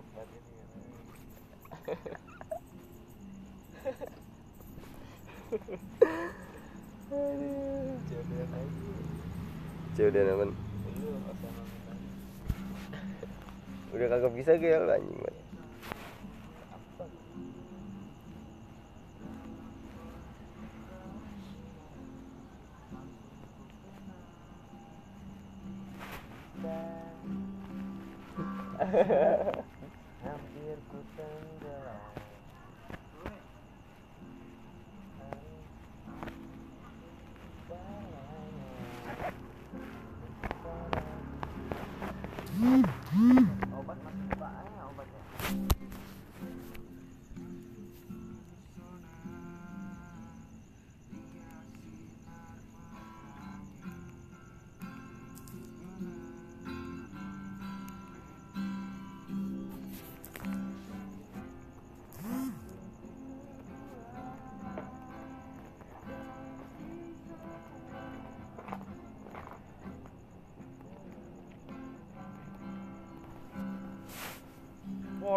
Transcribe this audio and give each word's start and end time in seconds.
Obat 0.00 0.28
ini 0.32 0.52
ya, 0.56 0.64
main. 0.74 1.06
Jodohan 8.10 8.50
aja. 8.50 8.92
Cewek 9.96 10.12
udah 10.12 10.24
nemen 10.28 10.50
udah 13.96 14.06
kagak 14.12 14.32
bisa 14.36 14.52
kayak 14.60 14.84
lu 14.84 14.92
anjing 14.92 15.16
banget? 15.24 15.40
Hampir 30.20 30.76
ku 30.92 31.00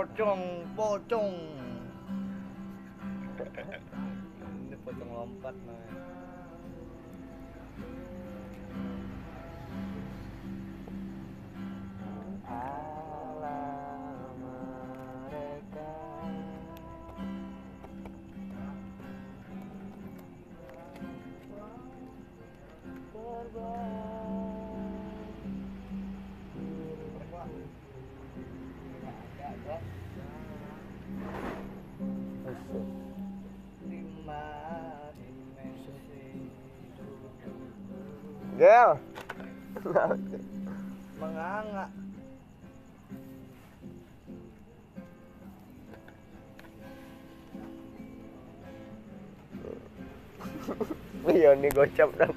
pocong 0.09 0.65
pocong. 0.73 1.37
Ini 4.65 4.75
pocong 4.81 5.11
lompat 5.13 5.53
nah 5.69 5.77
Alam 23.49 23.88
Yeah. 38.59 38.97
Manganga. 41.19 41.87
Bây 51.23 51.41
giờ 51.41 51.55
đi 51.55 51.69
gọi 51.75 51.89
chậm 51.97 52.11
đang 52.17 52.31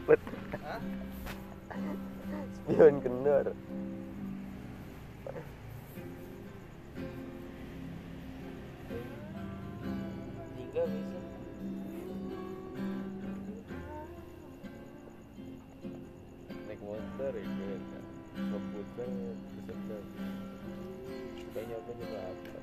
apa 21.73 21.91
juga 21.97 22.21
apa 22.21 22.59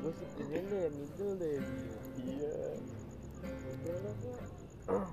gue 0.00 0.12
sebenarnya 0.16 0.60
deh 0.70 0.86
middle 0.96 1.34
deh 1.36 1.60
iya. 2.24 2.56
Udah 3.40 3.96
lah 4.04 4.14
kok 4.20 4.40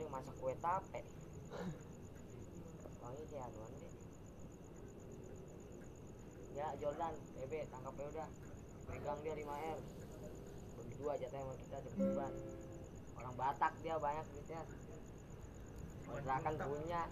yang 0.00 0.12
masak 0.12 0.34
kue 0.40 0.54
tape. 0.58 1.00
Wangi 3.04 3.24
deh 3.28 3.40
aduan 3.40 3.72
deh. 3.76 3.94
Ya 6.56 6.66
Jordan 6.80 7.14
TB 7.36 7.52
tangkap 7.68 7.94
ya 8.00 8.06
udah. 8.16 8.28
Pegang 8.90 9.20
dia 9.22 9.34
5 9.38 9.46
M 9.46 9.80
bagi 10.80 10.94
dua 10.98 11.14
jatah 11.14 11.38
sama 11.38 11.54
kita 11.62 11.78
cepetan 11.86 12.32
orang 13.20 13.34
Batak 13.36 13.72
dia 13.84 13.94
banyak 14.00 14.26
duitnya. 14.32 14.62
Kontrakan 16.08 16.54
punya 16.58 17.02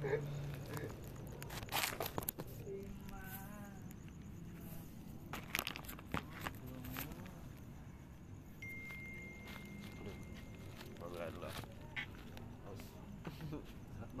Enggak 11.10 11.36
lah. 11.42 11.54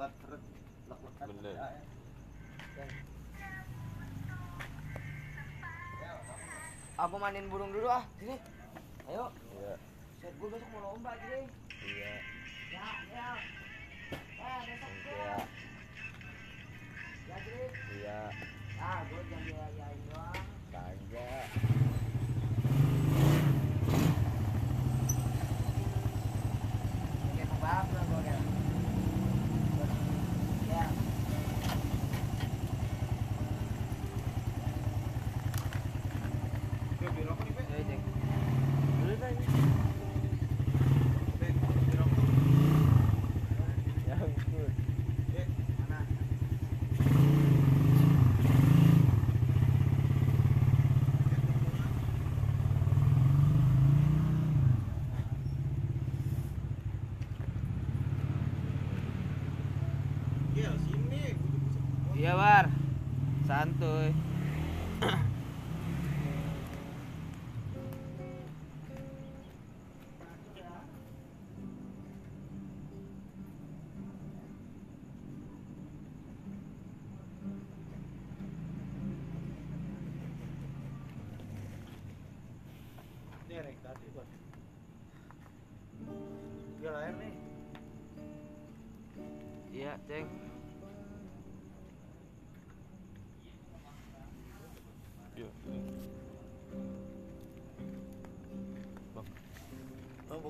bat 0.00 0.12
seret 0.20 0.42
lek-lekan 0.88 1.28
Bener. 1.32 1.54
Ya, 1.56 1.68
ya. 2.80 2.84
Aku 7.00 7.16
mainin 7.16 7.48
burung 7.48 7.72
dulu 7.72 7.88
ah. 7.88 8.04
Sini 8.20 8.36
ayo. 9.08 9.32
Iya, 9.56 9.74
set 10.20 10.34
gua 10.36 10.48
besok 10.52 10.68
mau 10.76 10.92
lomba 10.92 11.16
jadi 11.16 11.48
iya. 11.88 12.12
ya 12.76 12.86
ya. 13.08 13.28
Eh 14.36 14.60
besok 14.68 14.92
Iya, 15.00 15.16
ya. 15.16 15.36
Jadi 17.24 17.56
iya. 17.96 18.20
ah 18.76 18.98
gua 19.08 19.20
jangan 19.32 19.44
diayain 19.48 20.00
doang 20.12 20.44
Kagak. 20.68 21.46
Kayak 27.32 27.48
pembalap 27.48 27.86
lah 27.96 28.04
gua 28.12 28.20
kan. 28.28 28.40
Ya. 30.68 30.84
Iya 62.20 62.36
Bar 62.36 62.68
Santuy 63.48 64.12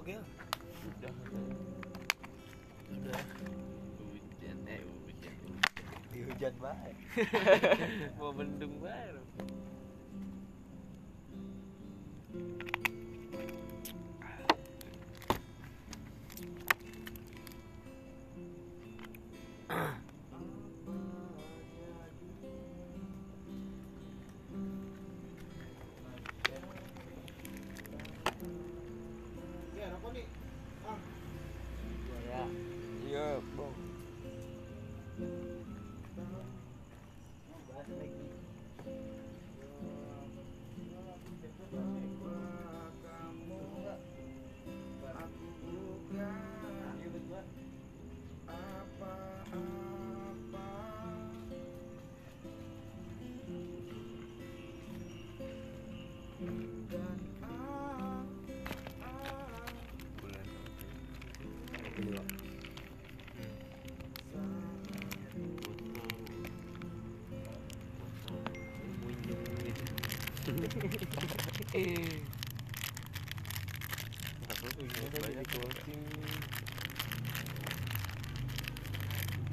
bogel. 0.00 0.24
Udah 0.88 1.12
Udah. 2.88 3.20
Hujan 4.00 4.58
eh 4.64 4.80
hujan 4.80 5.36
Dihujat 6.08 6.54
banget. 6.56 6.96
Mau 8.16 8.32
mendung 8.32 8.80
baru 8.80 9.20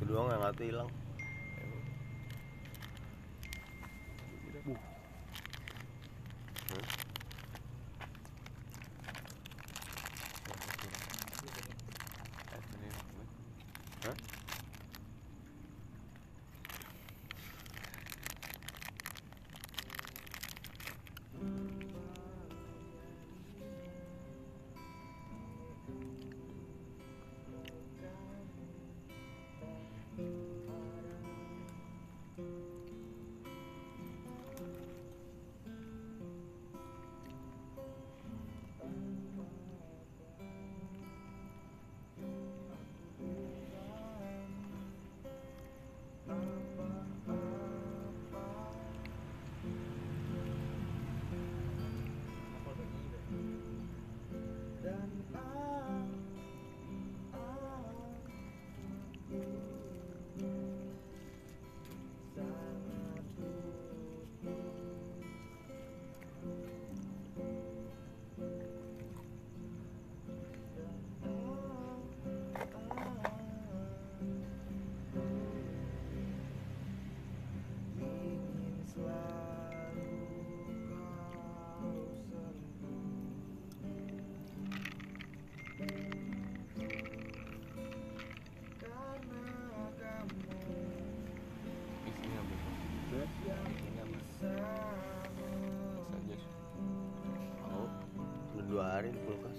Kedua 0.07 0.23
nggak 0.23 0.39
ngatu 0.39 0.63
hilang. 0.63 0.91
Hari 98.97 99.13
di 99.13 99.21
kulkas. 99.29 99.57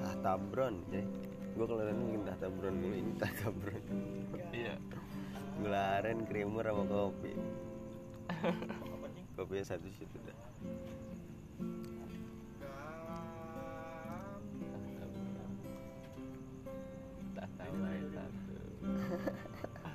Ah, 0.00 0.16
tabron, 0.24 0.80
ya. 0.88 1.04
Gua 1.52 1.68
kalau 1.68 1.84
ini 1.84 2.16
bikin 2.16 2.24
tabron 2.40 2.74
dulu, 2.80 2.96
ini 2.96 3.12
tabron. 3.20 3.82
Iya. 4.56 4.80
Gula 5.60 6.00
aren, 6.00 6.24
creamer 6.24 6.64
sama 6.64 6.84
kopi. 6.88 7.36
Kopinya 9.36 9.64
satu 9.68 9.92
situ 9.92 10.16
dah. 10.24 10.38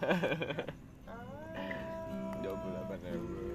28 0.01 0.09
euro 3.13 3.45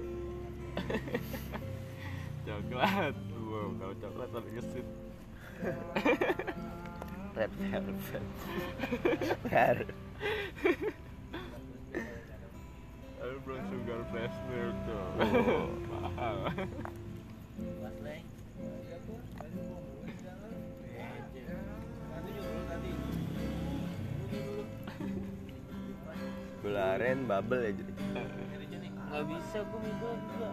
coklat. 2.47 3.11
Wow 3.35 3.75
kalau 3.75 3.91
coklat 3.99 4.31
paling 4.31 4.55
ngesit. 4.55 4.87
Red 7.37 7.53
velvet. 7.59 8.25
Baru. 9.45 9.85
Ayo 13.17 13.35
brown 13.43 13.61
sugar 13.67 14.01
best 14.15 14.39
milk 14.47 14.77
tuh. 14.87 15.07
Oh. 15.21 15.67
kalian 27.17 27.25
bubble 27.25 27.61
ya 27.65 27.71
jadi. 27.73 27.91
Nggak 28.93 29.23
bisa 29.25 29.57
gue 29.65 29.79
minta 29.81 30.09
juga 30.13 30.49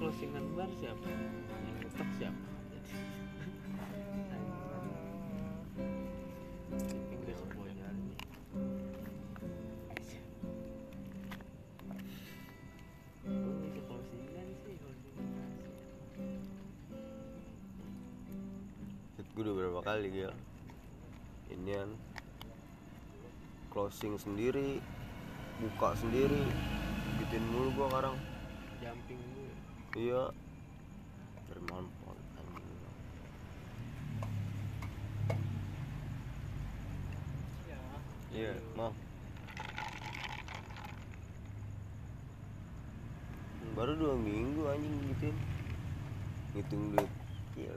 closingan 0.00 0.44
bar 0.56 0.70
siapa? 0.80 1.04
Yang 1.68 1.78
tetap 1.92 2.08
siapa? 2.16 2.42
Gue 19.34 19.42
udah 19.42 19.54
berapa 19.58 19.80
kali 19.82 20.14
gil? 20.14 20.30
Ini 21.50 21.70
yang 21.74 21.90
closing 23.74 24.14
sendiri 24.14 24.78
buka 25.58 25.98
sendiri 25.98 26.46
gituin 27.18 27.42
mulu 27.50 27.74
gua 27.74 27.90
sekarang. 27.90 28.14
Jumping 28.78 29.18
dulu 29.18 29.50
iya. 29.98 30.22
Dari 31.50 31.62
iya. 38.30 38.54
Mau 38.78 38.94
baru 43.74 43.98
dua 43.98 44.14
minggu 44.14 44.70
anjing 44.70 44.94
gituin 45.10 45.36
ngitung 46.54 46.94
duit. 46.94 47.10
Iya 47.58 47.74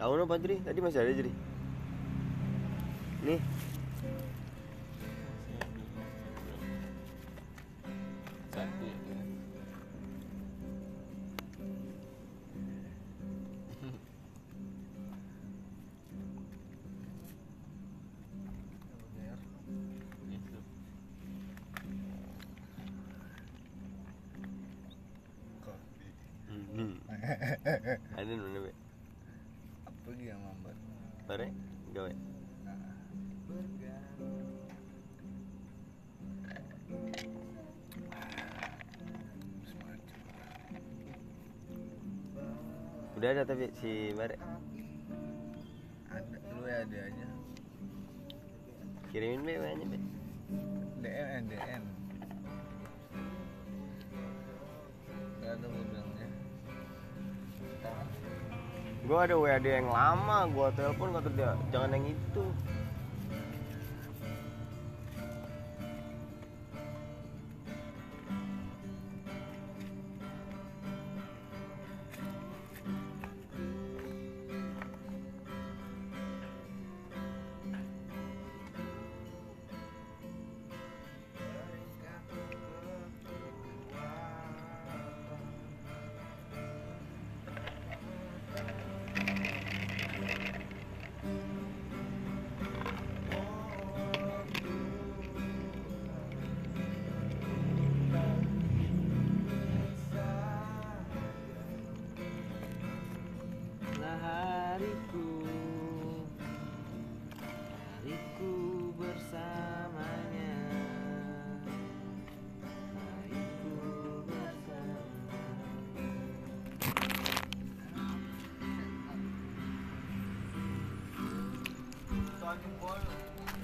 Tahu 0.00 0.16
no 0.16 0.24
Padri? 0.24 0.56
Tadi 0.64 0.80
masih 0.80 1.04
ada 1.04 1.12
jadi. 1.12 1.28
Nih, 3.20 3.36
tapi 43.50 43.66
si 43.82 44.14
Bare. 44.14 44.38
Ada 46.14 46.38
lu 46.54 46.62
ya 46.70 46.86
ada 46.86 46.98
aja 47.02 47.26
kirimin 49.10 49.42
be 49.42 49.58
banyak 49.58 49.86
be. 49.90 49.98
DM 51.02 51.42
DM 51.50 51.82
Gak 55.42 55.50
ada 55.50 55.66
gue 55.66 55.82
bilangnya 55.90 56.28
Gua 59.10 59.26
ada 59.26 59.34
WD 59.34 59.66
yang 59.66 59.90
lama, 59.90 60.46
gua 60.54 60.70
telepon 60.70 61.10
kata 61.10 61.28
dia 61.34 61.58
jangan 61.74 61.98
yang 61.98 62.06
itu. 62.14 62.44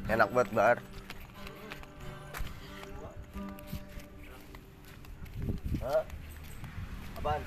Enak 0.07 0.29
banget 0.31 0.51
bar. 0.55 0.77
Hah? 5.83 6.03
Apaan? 7.19 7.43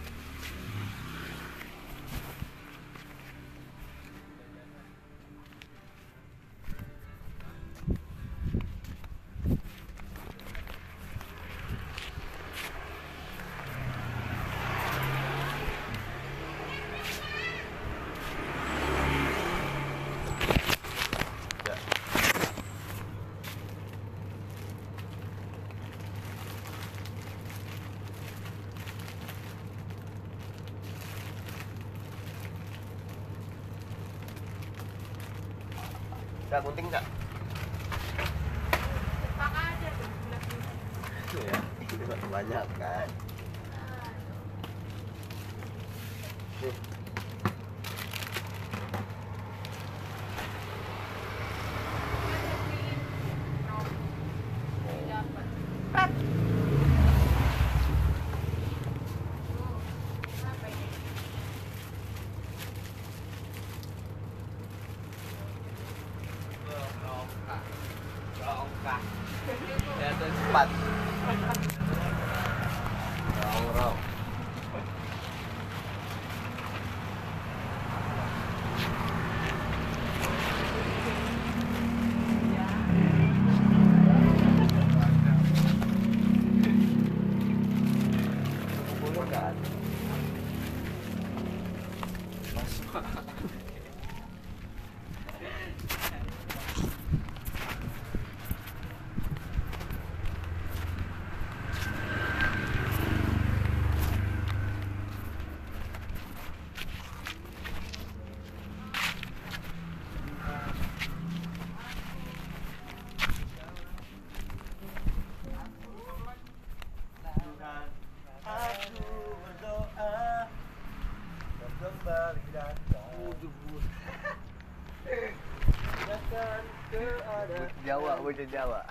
Jawa, 128.30 128.86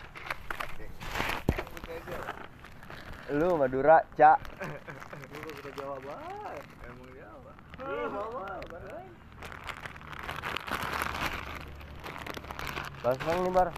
bocah 1.71 1.99
Jawa. 2.11 2.31
Lu 3.29 3.55
Madura, 3.55 4.03
Cak. 4.19 4.39
Lu 5.31 5.71
Jawa 5.79 5.95
banget 6.03 6.65
Emang 6.83 7.11
Jawa. 7.15 7.53
Pasang 12.99 13.39
nih, 13.47 13.53
Bar. 13.55 13.69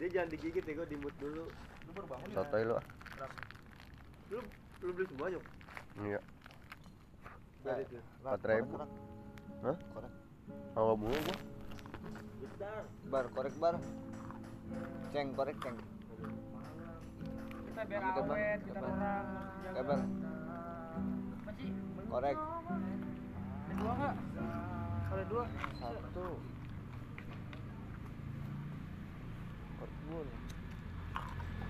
Dia 0.00 0.08
jangan 0.16 0.28
digigit 0.32 0.64
ya, 0.64 0.72
gue 0.72 0.86
dimut 0.88 1.12
dulu. 1.20 1.44
Lu 1.84 1.90
baru 1.92 2.06
bangun 2.08 2.28
Sotoy 2.32 2.62
lu. 2.64 2.80
Lu 4.32 4.38
lu 4.80 4.90
beli 4.96 5.06
sebanyak. 5.12 5.44
Iya. 6.08 6.20
Empat 8.24 8.40
ribu. 8.48 8.80
Hah? 9.60 9.76
Korek. 9.92 10.12
Kalau 10.72 10.94
bunga 10.96 11.18
gua. 11.26 11.57
Bar, 13.08 13.24
korek 13.34 13.54
bar. 13.58 13.74
Ceng, 15.10 15.28
korek 15.34 15.56
ceng. 15.58 15.76
kita 17.68 17.80
biar 17.86 18.00
Kita, 18.02 18.20
Bang. 18.20 18.30
awet 18.34 18.60
kita 18.66 18.78
orang 18.78 19.74
Kabar. 19.74 20.00
Korek. 22.08 22.38
ada 23.68 23.74
dua 23.78 23.92
nggak 23.94 24.14
ada 25.08 25.24
dua 25.30 25.44
Satu. 25.78 26.26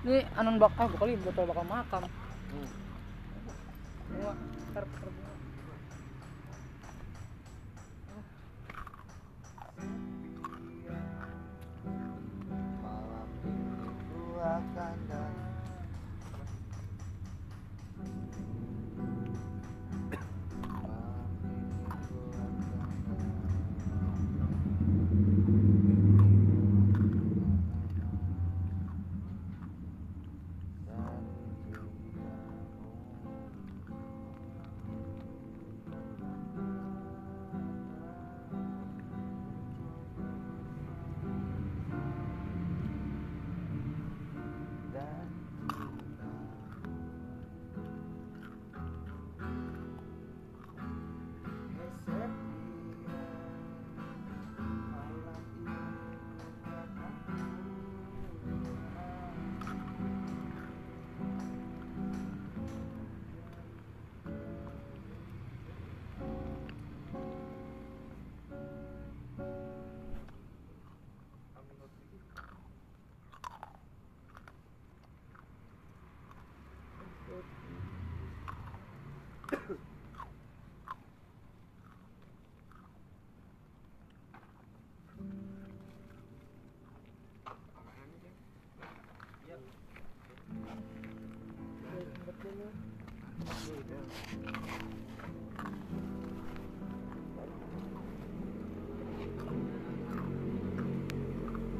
ini 0.08 0.18
anon 0.38 0.56
bak 0.56 0.72
ah 0.78 0.88
kali 0.88 1.18
botol 1.20 1.44
bakal 1.44 1.64
makam 1.66 2.02
Hmm. 2.48 2.68
dua 4.08 4.32
ntar 4.72 4.84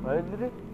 Hayırdır? 0.09 0.68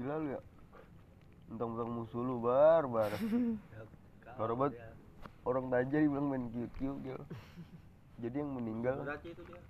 Gila 0.00 0.16
lu 0.16 0.32
ya. 0.32 0.40
Mentang-mentang 1.52 1.90
musuh 1.92 2.24
lu 2.24 2.40
bar 2.40 2.88
bar. 2.88 3.12
Baru 4.40 4.56
banget 4.56 4.80
orang 5.44 5.68
Taja 5.68 5.96
dibilang 6.00 6.32
main 6.32 6.48
QQ 6.48 6.78
gitu. 7.04 7.20
Jadi 8.24 8.36
yang 8.40 8.48
meninggal 8.56 8.96
itu 9.20 9.44
dia. 9.44 9.60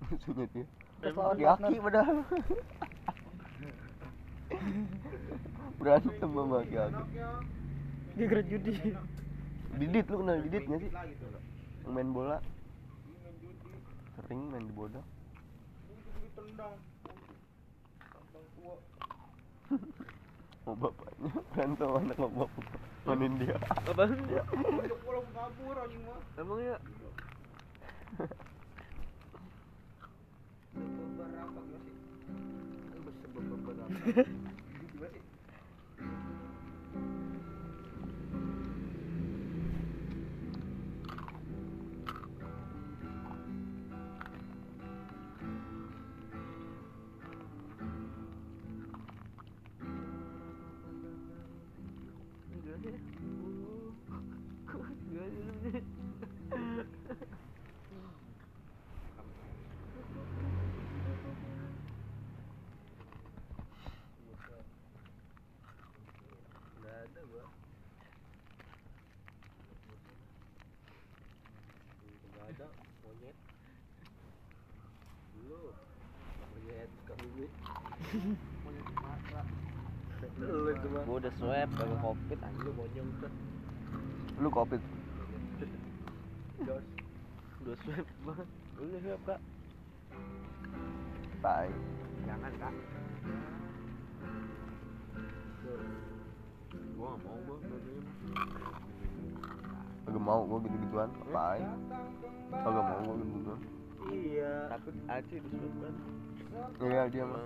musuhnya 0.08 0.48
dia. 0.48 0.64
Aki-aki 1.04 1.76
padahal. 1.76 2.24
Berantem 5.76 6.28
sama 6.32 6.56
aki-aki. 6.60 7.04
dia 8.18 8.26
gerak 8.26 8.46
judi 8.50 8.74
Didit 9.78 10.06
lu 10.10 10.16
kenal 10.20 10.36
Didit 10.44 10.64
gak 10.66 10.80
sih? 10.82 10.90
Lah 10.92 11.04
gitu. 11.08 11.24
Yang 11.86 11.92
main 11.94 12.10
bola 12.12 12.36
Main 12.42 13.34
judi. 13.38 13.70
sering 14.18 14.40
main 14.50 14.64
di 14.66 14.74
bodoh. 14.74 15.04
Mau 20.68 20.76
bapaknya 20.76 21.32
berantem 21.56 21.88
anak 21.88 22.16
sama 22.20 22.44
bapak 22.44 22.64
mainin 23.08 23.32
dia. 23.40 23.56
Dia? 24.28 24.42
Pulang 25.00 25.26
kabur 25.32 25.76
anjing 25.80 26.02
mah. 26.04 26.20
Emang 26.36 26.60
ya? 26.60 26.76
Beberapa 30.76 31.60
gimana 31.64 31.78
sih? 31.84 31.94
Beberapa. 33.32 34.44
swab 81.50 81.70
kagak 81.74 81.98
covid 81.98 82.38
anjing. 82.46 82.62
Lu 82.62 82.70
monyong 82.78 83.08
tuh. 83.18 83.32
lu 84.38 84.48
covid? 84.54 84.82
Dos. 86.62 86.84
udah 87.60 87.76
swab 87.82 88.06
banget 88.22 88.48
lu 88.78 88.98
swab 89.02 89.22
kak? 89.26 89.40
Tai. 91.42 91.68
Jangan 92.22 92.52
kak. 92.54 92.74
Gua 96.94 97.08
nggak 97.18 97.22
mau 97.26 97.38
gua 97.42 97.56
kagak 100.06 100.22
mau 100.22 100.40
gua 100.46 100.58
gitu 100.62 100.76
gituan 100.86 101.10
tai. 101.34 101.62
Kagak 102.62 102.84
mau 102.86 102.98
gua 103.02 103.14
gitu 103.18 103.32
gituan 103.42 103.60
Iya. 104.10 104.54
takut 104.70 104.94
Aceh 105.06 105.38
di 105.38 105.48
swab 105.50 105.74
kan 105.82 105.94
iya 106.82 107.02
dia 107.10 107.24
mah 107.26 107.44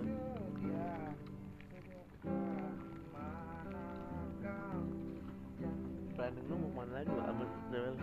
planning 6.15 6.45
lu 6.47 6.55
mau 6.55 6.69
ke 6.71 6.75
mana 6.79 6.91
lagi? 7.03 7.11
Amat 7.11 7.49
Noel 7.71 7.95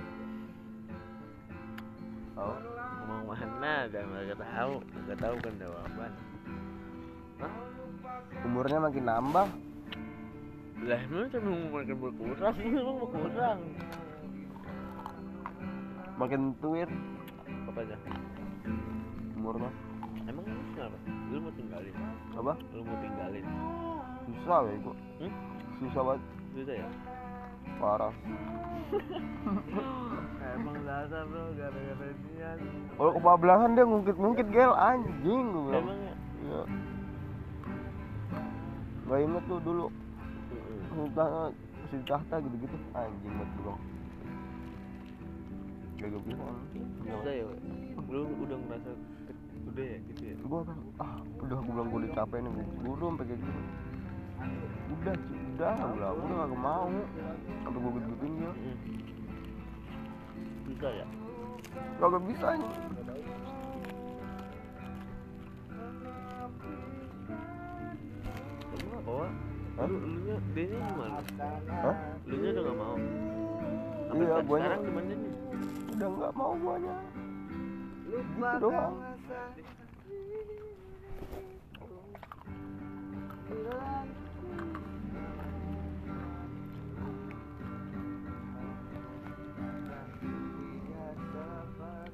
oh 2.33 2.57
mau 3.09 3.21
mana 3.33 3.75
dan 3.89 4.05
nggak 4.09 4.41
tahu. 4.41 4.75
Nggak 5.05 5.19
tahu 5.21 5.37
kan 5.41 5.55
jawaban. 5.61 6.13
Umurnya 8.45 8.79
makin 8.81 9.05
nambah. 9.05 9.49
Lah 10.83 11.01
emang 11.07 11.31
cuma 11.31 11.81
makin 11.81 11.97
berkurang? 11.97 12.55
Emang 12.61 12.97
berkurang. 13.01 13.61
Makin 16.21 16.41
tuir. 16.61 16.89
Apa 17.69 17.81
aja 17.81 17.97
umurnya 19.33 19.73
emang 20.29 20.45
lu 20.47 20.63
kenapa? 20.77 20.99
Lu 21.33 21.37
mau 21.43 21.53
tinggalin? 21.57 21.95
Apa? 22.37 22.53
Lu 22.77 22.81
mau 22.87 22.97
tinggalin? 23.03 23.45
Susah 24.23 24.61
ya 24.69 24.77
gua 24.85 24.97
Hmm? 25.19 25.33
susah 25.83 26.03
banget. 26.07 26.23
Susah 26.55 26.75
ya 26.79 26.89
parah. 27.83 28.15
Emang 30.53 30.79
dasar 30.87 31.27
bro 31.27 31.51
gara-gara 31.59 32.09
dia 32.29 32.51
kalau 32.95 33.11
kebablasan 33.19 33.75
dia 33.75 33.89
ngungkit-ngungkit 33.89 34.47
gel 34.55 34.73
anjing 34.77 35.43
gua 35.51 35.63
bilang. 35.67 35.83
Emang 35.83 35.99
ya? 35.99 36.15
Iya. 36.45 36.63
Nggak 39.03 39.21
inget 39.27 39.45
tuh 39.51 39.59
dulu 39.65 39.87
Sultan 40.93 41.51
si 41.91 41.97
tahta 42.07 42.37
gitu-gitu 42.39 42.77
anjing 42.95 43.33
banget 43.35 43.51
gua. 43.65 43.75
Gak 45.99 46.09
gue 46.13 46.23
bilang. 46.31 46.59
Ya 47.03 47.45
lu 48.13 48.29
udah 48.45 48.57
ngerasa 48.61 48.91
udah 49.73 49.85
ya 49.89 49.99
gitu 50.13 50.23
ya? 50.23 50.35
Gua 50.45 50.61
kan 50.69 50.79
ah 51.01 51.17
udah 51.43 51.57
gua 51.59 51.73
bilang 51.73 51.89
gua 51.89 51.99
udah 52.05 52.13
capek 52.13 52.39
nih 52.45 52.51
gua 52.53 52.67
buru 52.87 53.05
sampai 53.09 53.25
kayak 53.27 53.41
gitu 53.41 53.63
udah 54.93 55.15
udah 55.53 55.73
bilang 55.95 56.17
udah 56.19 56.37
gak 56.47 56.61
mau. 56.61 56.87
Sampai 57.63 57.79
gua 57.81 57.91
gitu-gituin 57.97 58.33
dia. 58.37 58.53
Hmm. 58.53 58.77
susah 60.67 60.93
ya? 60.93 61.07
Kagak 61.99 62.23
bisa 62.27 62.47
Wak? 69.03 69.31
Hah? 69.73 69.87
lu 69.89 69.97
lu 69.99 70.19
nya 70.29 70.37
dia 70.53 70.65
nya 70.69 70.79
gimana? 70.85 71.19
Hah? 71.81 71.97
lu 72.29 72.35
nya 72.39 72.49
udah 72.53 72.63
gak 72.63 72.77
mau? 72.77 72.97
Sampai 74.03 74.21
Iya, 74.23 74.29
sekarang- 74.29 74.47
guanya- 74.49 74.69
sekarang 74.69 74.83
gimana 74.85 75.15
nih. 75.17 75.33
Udah 75.93 76.09
nggak 76.13 76.33
mau 76.37 76.53
guanya. 76.57 76.95
Lupa 78.13 78.51
gitu 78.53 78.61
doang 78.61 78.95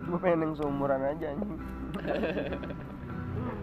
gue 0.08 0.18
pengen 0.24 0.40
yang 0.48 0.54
seumuran 0.56 1.00
aja 1.04 1.26
anjing. 1.36 1.60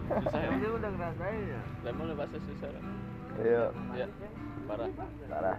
Susah 0.06 0.38
ya 0.38 0.70
udah 0.70 0.90
ngerasain 0.94 1.42
ya. 1.50 1.60
Lah, 1.82 1.90
emang 1.90 2.06
lu 2.06 2.14
pasti 2.14 2.38
susah 2.46 2.70
kan 2.70 2.84
iya. 3.42 3.64
Ya 3.98 4.06
parah. 4.70 4.88
Parah. 5.28 5.58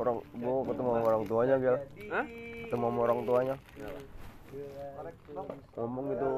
Orang 0.00 0.16
gua 0.34 0.54
ketemu 0.66 0.88
sama 0.88 1.06
orang 1.06 1.24
tuanya 1.28 1.54
gel. 1.62 1.76
Hah? 2.10 2.26
ketemu 2.66 2.84
sama 2.88 3.00
orang 3.04 3.18
tuanya. 3.28 3.54
Ngomong 5.76 6.04
gitu. 6.16 6.30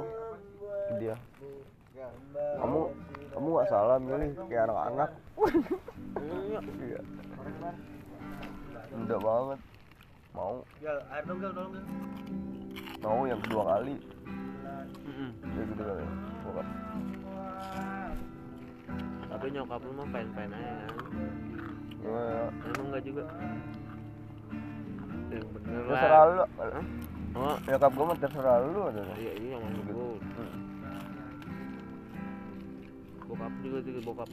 Dia 1.01 1.17
kamu 2.35 2.81
kamu 3.31 3.47
nggak 3.51 3.71
salah 3.71 3.97
milih 4.03 4.31
kayak 4.51 4.67
anak-anak. 4.67 5.11
Iya. 6.83 7.01
Muda 8.95 9.17
banget. 9.19 9.59
Mau. 10.35 10.55
Mau 13.03 13.21
yang 13.27 13.41
kedua 13.47 13.63
kali. 13.79 13.95
Ya 15.55 15.63
gitu 15.63 15.83
kali. 15.83 16.05
Bokap 16.43 16.67
tapi 19.35 19.51
nyokap 19.51 19.83
lu 19.83 19.93
mah 19.99 20.07
pengen-pengen 20.15 20.55
aja 20.55 20.73
kan? 20.79 20.93
Ya, 22.07 22.21
emang 22.71 22.87
enggak 22.87 23.03
juga? 23.03 23.23
Yang 25.27 25.47
bener 25.51 25.83
lah. 25.83 25.91
terserah 25.91 26.23
lu. 26.25 26.35
Hah? 26.39 26.85
oh. 27.35 27.57
Nyokap 27.67 27.91
gua 27.99 28.05
mah 28.07 28.19
terserah 28.23 28.57
lu 28.63 28.81
iya 29.19 29.33
iya 29.35 29.57
maksud 29.59 29.85
Gitu. 29.85 30.04
Bokap 33.35 33.53
juga 33.67 33.79
juga 33.83 34.01
bokap 34.07 34.31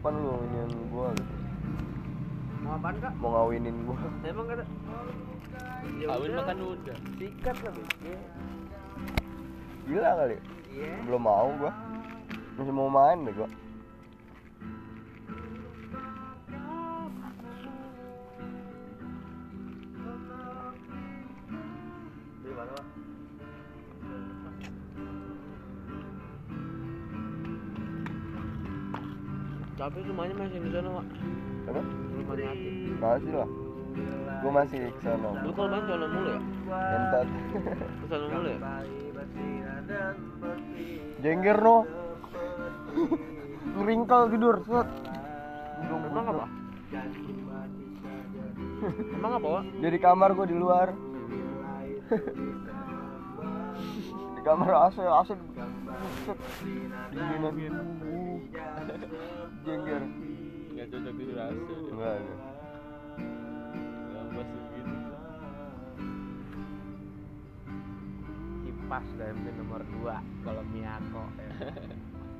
kapan 0.00 0.16
lu 0.16 0.32
inian 0.42 0.72
gua 0.88 1.12
gitu 1.12 1.34
Mau 2.60 2.72
apaan 2.72 2.96
kak? 2.96 3.12
mau 3.16 3.28
ngawinin 3.30 3.76
gua 3.84 3.96
emang 4.22 4.46
kan 4.48 4.58
Ya 5.96 6.06
kawin 6.08 6.30
udah. 6.30 6.38
makan 6.40 6.58
udah 6.62 6.96
Sikat 7.16 7.56
lah 7.60 7.72
bikin. 7.72 8.18
gila 9.84 10.10
kali 10.16 10.36
Iya. 10.70 10.92
belum 11.04 11.20
mau 11.20 11.48
gua 11.52 11.72
masih 12.56 12.72
mau 12.72 12.88
main 12.88 13.28
deh 13.28 13.34
gua 13.34 13.48
tapi 30.00 30.16
rumahnya 30.16 30.34
masih 30.40 30.58
di 30.64 30.70
sana 30.72 30.88
pak 30.96 31.06
apa? 31.68 31.82
Rumahnya 31.84 32.46
hati 32.48 32.70
masih 32.96 33.32
lah 33.36 33.48
gua 34.40 34.52
masih 34.64 34.80
ke 34.96 35.00
sana. 35.04 35.28
Lu 35.44 35.52
kalau 35.52 35.68
main 35.68 35.84
sono 35.84 36.06
mulu 36.08 36.30
ya? 36.32 36.40
Entat 36.96 37.26
ke 38.00 38.06
sono 38.08 38.26
mulu 38.32 38.48
ya? 38.48 38.58
Jengger 41.20 41.58
no 41.60 41.76
ngeringkal 43.76 44.22
tidur 44.32 44.56
set. 44.64 44.88
Emang 45.84 46.24
apa? 46.32 46.48
Emang 49.20 49.32
apa 49.36 49.48
pak 49.60 49.64
jadi 49.84 49.96
kamar 50.00 50.32
gua 50.32 50.46
di 50.48 50.56
luar 50.56 50.88
di 54.40 54.48
kamar 54.48 54.72
AC 54.88 54.96
AC 55.04 55.36
dinginan 57.12 57.60
jengger. 59.68 60.00
Nggak 60.72 60.96
cocok 60.96 61.12
tidur 61.12 61.36
AC 61.36 61.60
nggak 61.60 62.08
ada. 62.08 62.24
Gitu. 62.24 62.40
Kipas 68.64 69.04
nomor 69.60 69.84
dua 69.92 70.24
kalau 70.40 70.64
Miyako. 70.72 71.28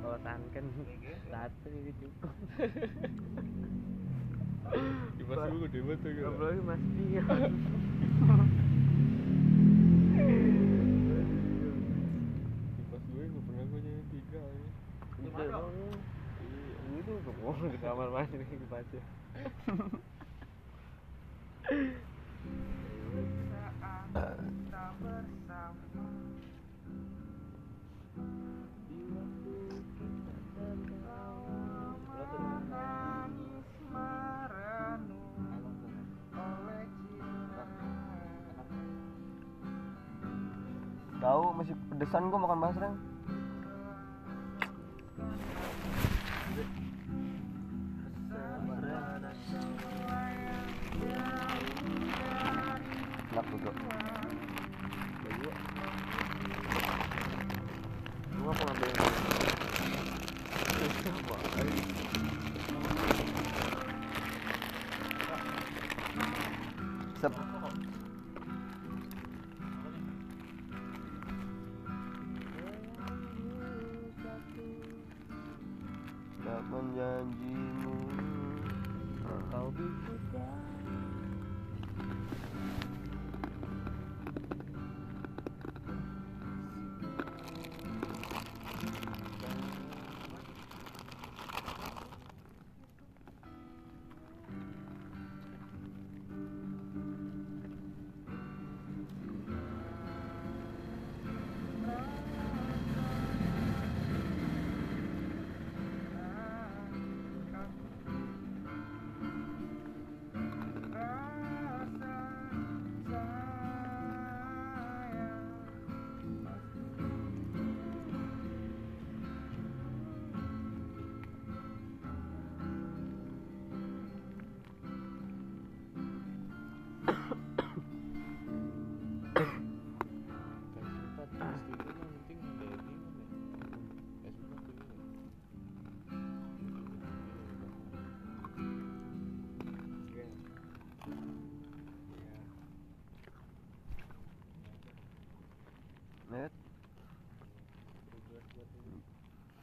Kalau 0.01 0.17
Tanken 0.25 0.65
satu 1.29 1.69
cukup. 2.01 2.33
Kipas 5.21 5.53
gue 5.53 5.69
gede 5.69 5.85
banget 5.85 6.25
apalagi 6.25 6.65
Mas. 6.65 6.81
Iya. 6.97 7.21
di 17.69 17.77
kamar 17.77 18.09
mandi 18.09 18.41
nih 18.41 18.65
baca 18.65 18.97
tahu 41.21 41.53
masih 41.53 41.77
pedesan 41.93 42.33
gue 42.33 42.39
makan 42.41 42.57
basreng 42.57 43.10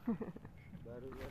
baru 0.09 1.07
ya. 1.21 1.29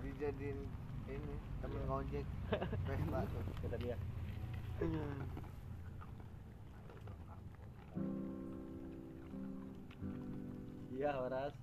Dijadiin 0.00 0.58
ini 1.10 1.34
temen 1.60 1.82
ngojek 1.90 2.26
Vespa 2.86 3.20
tuh. 3.26 3.42
Kita 3.66 3.76
lihat. 3.82 4.00
Iya. 4.80 5.06
iya 10.94 11.10
Horas. 11.18 11.59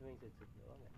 doing 0.00 0.16
சரி 0.22 0.32
சரி 0.38 0.64
வாங்க:sari 0.70 0.88
sari 0.88 0.97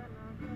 Thank 0.00 0.40
you. 0.42 0.49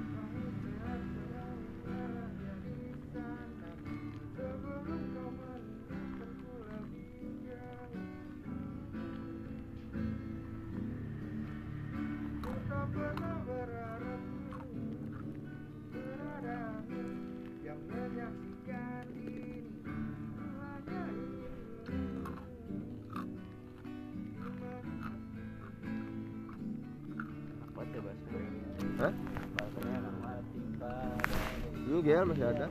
ગયા 32.04 32.24
નથી 32.28 32.46
આટા 32.48 32.70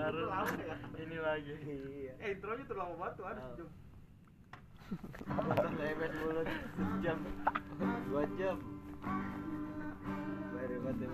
baru 0.00 0.24
ya? 0.56 0.76
ini 0.96 1.16
lagi. 1.20 1.52
Iya. 1.60 2.12
eh 2.18 2.28
intronya 2.32 2.64
terlalu 2.64 2.94
banget 2.96 3.14
tuh 3.20 3.26
harus 3.28 3.44
jam 3.54 3.68
lemes 5.78 6.12
mulut 6.24 6.48
sejam. 6.74 7.18
Dua 8.10 8.24
jam. 8.40 8.56
Baru 10.50 10.76
banget 10.82 11.06
ya, 11.06 11.08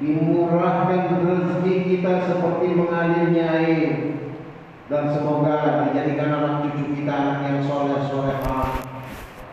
dimurahkan 0.00 1.20
rezeki 1.20 1.74
kita 1.84 2.12
seperti 2.24 2.66
mengalirnya 2.72 3.44
air 3.60 3.92
dan 4.88 5.12
semoga 5.12 5.86
dijadikan 5.86 6.34
anak 6.40 6.54
cucu 6.66 6.98
kita 6.98 7.12
anak 7.12 7.38
yang 7.44 7.58
soleh 7.68 8.00
solehah 8.08 8.80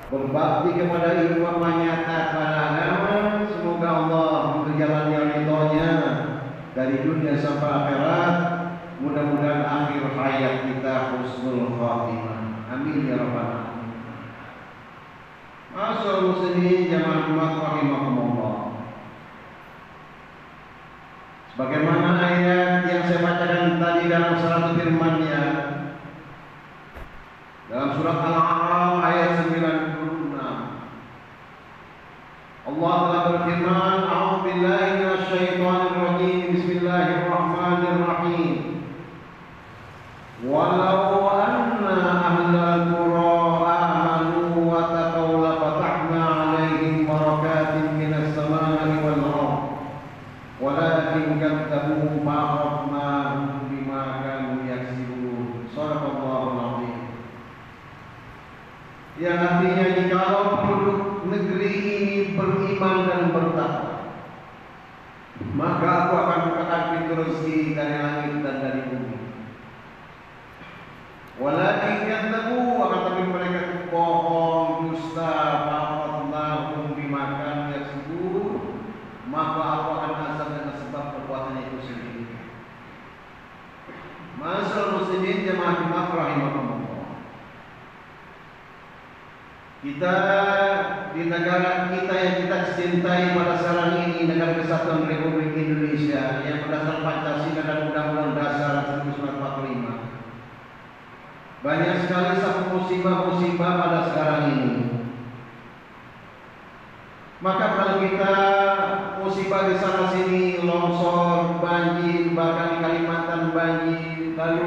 berbakti 0.07 0.79
kepada 0.79 1.19
ibu 1.19 1.43
bapaknya 1.43 2.07
tak 2.07 2.27
semoga 3.77 3.89
Allah 3.93 4.63
berjalan 4.65 5.05
yang 5.13 5.27
ridhonya 5.37 5.91
dari 6.73 7.05
dunia 7.05 7.37
sampai 7.37 7.69
akhirat. 7.69 8.35
Mudah-mudahan 8.97 9.61
akhir 9.61 10.09
hayat 10.17 10.55
kita 10.65 11.13
husnul 11.13 11.77
khatimah. 11.77 12.65
Amin 12.73 13.05
ya 13.05 13.21
rabbal 13.21 13.45
alamin. 13.45 13.89
Masyaallah 15.77 16.25
muslimin 16.25 16.89
jamaah 16.89 17.53
rahimahumullah 17.61 18.56
Bagaimana 21.57 22.21
ayat 22.21 22.85
yang 22.85 23.01
saya 23.09 23.25
bacakan 23.25 23.81
tadi 23.81 24.13
dalam 24.13 24.37
salah 24.37 24.69
satu 24.69 24.77
firman-Nya 24.77 25.41
dalam 27.65 27.89
surat 27.97 28.13
Al-A'raf 28.21 29.01
ayat 29.01 29.41
96. 29.41 30.37
Allah 32.67 32.93
telah 33.01 33.21
berfirman, 33.25 33.95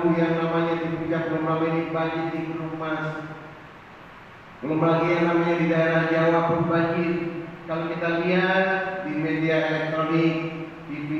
dahulu 0.00 0.16
yang 0.16 0.40
namanya 0.40 0.80
di 0.80 0.96
puncak 0.96 1.28
belum 1.28 1.44
ramai 1.44 1.92
banjir 1.92 2.24
di 2.32 2.40
Gunung 2.48 2.80
Mas. 2.80 3.04
Belum 4.64 4.80
lagi 4.80 5.12
yang 5.12 5.24
namanya 5.28 5.54
di 5.60 5.66
daerah 5.68 6.02
Jawa 6.08 6.40
pun 6.48 6.72
banjir. 6.72 7.12
Kalau 7.68 7.84
kita 7.92 8.24
lihat 8.24 8.64
di 9.04 9.12
media 9.12 9.56
elektronik, 9.68 10.36
TV, 10.88 11.10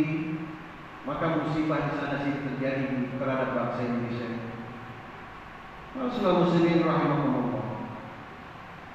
maka 1.05 1.45
musibah 1.45 1.93
di 1.93 1.93
sana 1.93 2.24
sih 2.24 2.41
terjadi 2.41 3.12
terhadap 3.20 3.53
bangsa 3.53 3.85
Indonesia. 3.85 4.49
Rasulullah 6.01 6.41
muslimin 6.41 6.81
rahimahumullah. 6.81 7.64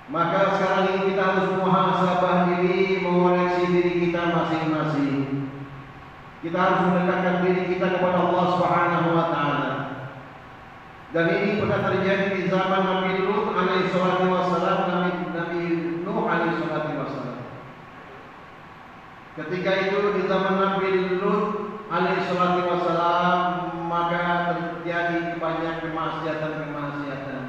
Maka 0.10 0.40
sekarang 0.58 0.86
ini 0.90 1.02
kita 1.14 1.22
harus 1.22 1.48
muhasabah 1.62 2.38
diri, 2.58 3.06
mengoreksi 3.06 3.70
diri 3.70 3.94
kita 4.10 4.34
masing-masing. 4.34 5.46
Kita 6.42 6.58
harus 6.58 6.80
mendekatkan 6.90 7.46
diri 7.46 7.62
kita 7.70 8.02
kepada 8.02 8.18
Allah 8.22 8.46
Subhanahu 8.58 9.10
wa 9.14 9.26
taala. 9.30 9.65
Dan 11.16 11.32
ini 11.32 11.64
pernah 11.64 11.80
terjadi 11.80 12.28
di 12.36 12.52
zaman 12.52 12.84
Nabi 12.84 13.24
Lut 13.24 13.56
alaihi 13.56 13.88
salatu 13.88 14.28
wassalam, 14.36 14.80
Nabi, 14.92 15.12
Nabi 15.32 15.62
Nuh 16.04 16.28
alaihi 16.28 16.60
salatu 16.60 16.92
wassalam. 17.00 17.40
Ketika 19.40 19.72
itu 19.80 20.12
di 20.12 20.28
zaman 20.28 20.60
Nabi 20.60 21.16
Lut 21.24 21.72
alaihi 21.88 22.28
salatu 22.28 22.68
wassalam, 22.68 23.40
maka 23.88 24.24
terjadi 24.60 25.40
banyak 25.40 25.88
kemaksiatan-kemaksiatan. 25.88 27.44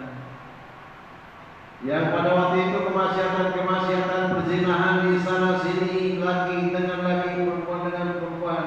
Yang 1.83 2.05
pada 2.15 2.31
waktu 2.39 2.57
itu 2.71 2.79
kemaksiatan-kemaksiatan 2.87 4.23
perzinahan 4.31 5.11
di 5.11 5.19
sana 5.27 5.59
sini 5.59 6.23
laki 6.23 6.71
dengan 6.71 7.03
laki 7.03 7.43
perempuan 7.43 7.81
dengan 7.91 8.09
perempuan. 8.15 8.67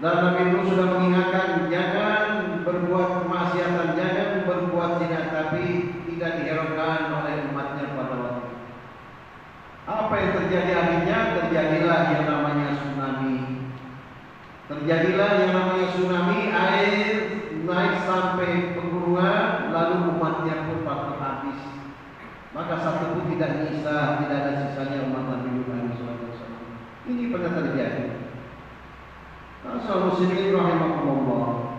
Dan 0.00 0.14
Nabi 0.18 0.42
Nuh 0.48 0.64
sudah 0.66 0.86
mengingatkan 0.96 1.68
jangan 1.68 2.22
berbuat 2.66 3.22
kemaksiatan, 3.22 3.94
jangan 3.94 4.30
berbuat 4.50 4.90
zina 4.98 5.30
tapi 5.30 5.64
tidak 6.10 6.42
diharapkan 6.42 7.22
oleh 7.22 7.46
umatnya 7.50 7.94
pada 7.94 8.14
waktu 8.18 8.42
itu. 8.50 8.58
Apa 9.86 10.14
yang 10.18 10.32
terjadi 10.42 10.70
akhirnya? 10.74 11.18
Terjadilah 11.38 12.00
yang 12.18 12.24
namanya 12.26 12.66
tsunami. 12.78 13.36
Terjadilah 14.82 15.46
yang 15.46 15.52
namanya 15.54 15.94
tsunami, 15.94 16.50
air 16.50 17.38
naik 17.62 18.02
sampai 18.02 18.74
pegunungan, 18.74 19.70
lalu 19.70 20.10
umatnya 20.10 20.66
pun 20.66 20.82
patut 20.82 21.22
habis. 21.22 21.62
Maka 22.50 22.82
satu 22.82 23.14
pun 23.14 23.30
tidak 23.30 23.62
bisa, 23.62 24.18
tidak 24.18 24.42
ada 24.42 24.52
sisanya 24.58 25.06
umat 25.06 25.38
Nabi 25.38 25.54
Nuh 25.54 25.94
SAW. 25.94 26.34
Ini 27.06 27.30
pernah 27.30 27.62
terjadi. 27.62 28.26
Asal 29.62 30.10
muslimin 30.10 30.50
rahimahumullah. 30.50 31.78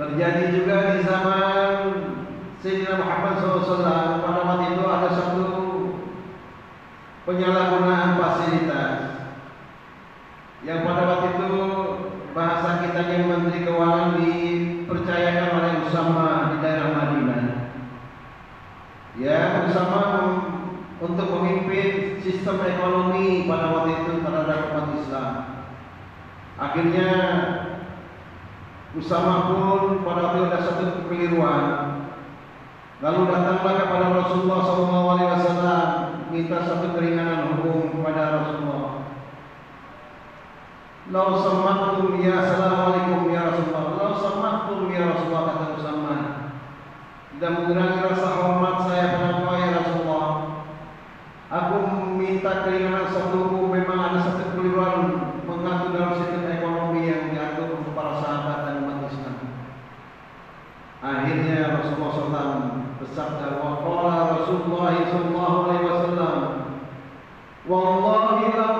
Terjadi 0.00 0.42
juga 0.56 0.96
di 0.96 0.98
zaman 1.04 1.76
Sayyidina 2.64 3.04
Muhammad 3.04 3.36
SAW 3.36 4.24
pada 4.24 4.48
waktu 4.48 4.80
itu 4.80 4.84
ada 4.88 5.08
satu 5.12 5.44
penyalahgunaan 7.28 8.16
fasilitas 8.16 8.69
yang 10.70 10.86
pada 10.86 11.02
waktu 11.02 11.26
itu 11.34 11.52
bahasa 12.30 12.86
kita 12.86 13.02
yang 13.10 13.26
Menteri 13.26 13.66
Keuangan 13.66 14.22
dipercayakan 14.22 15.48
oleh 15.58 15.72
Usama 15.82 16.54
di 16.54 16.56
daerah 16.62 16.88
Madinah. 16.94 17.42
Ya, 19.18 19.66
Usama 19.66 20.02
untuk 21.02 21.26
memimpin 21.26 22.22
sistem 22.22 22.62
ekonomi 22.62 23.50
pada 23.50 23.66
waktu 23.74 23.90
itu 23.98 24.22
terhadap 24.22 24.70
umat 24.70 24.86
Islam. 24.94 25.32
Akhirnya 26.54 27.10
Usama 28.94 29.50
pun 29.50 30.06
pada 30.06 30.20
waktu 30.22 30.38
itu 30.38 30.46
ada 30.54 30.60
satu 30.62 30.84
kekeliruan. 31.02 31.66
Lalu 33.02 33.20
datanglah 33.26 33.74
kepada 33.74 34.06
Rasulullah 34.22 34.60
SAW 34.70 35.90
minta 36.30 36.62
satu 36.62 36.94
keringanan 36.94 37.58
hukum 37.58 37.90
kepada 37.90 38.22
Rasulullah. 38.38 38.79
Lau 41.10 41.34
samahtum 41.42 42.22
ya 42.22 42.38
assalamualaikum 42.38 43.34
ya 43.34 43.50
Rasulullah. 43.50 43.98
Lau 43.98 44.14
samahtum 44.14 44.94
ya 44.94 45.10
Rasulullah 45.10 45.42
kata 45.50 45.66
Usama. 45.74 46.14
Tidak 47.34 47.50
mengurangi 47.50 47.98
rasa 48.06 48.28
hormat 48.38 48.76
saya 48.86 49.18
pada 49.18 49.58
ya 49.58 49.68
Rasulullah. 49.82 50.26
Aku 51.50 51.76
minta 52.14 52.62
keringanan 52.62 53.10
hukum 53.50 53.74
memang 53.74 53.98
ada 54.06 54.22
satu 54.22 54.54
kekeliruan 54.54 55.34
mengatur 55.50 55.98
dalam 55.98 56.14
sistem 56.14 56.46
ekonomi 56.46 57.10
yang 57.10 57.34
diatur 57.34 57.74
untuk 57.74 57.90
para 57.90 58.14
sahabat 58.22 58.70
dan 58.70 58.86
umat 58.86 59.10
Islam. 59.10 59.36
Akhirnya 61.02 61.74
Rasulullah 61.74 62.12
SAW 62.14 62.54
bersabda 63.02 63.58
wa 63.58 63.82
Rasulullah 64.38 64.94
wasallam 65.82 66.38
Wallahi 67.66 68.56
law 68.56 68.79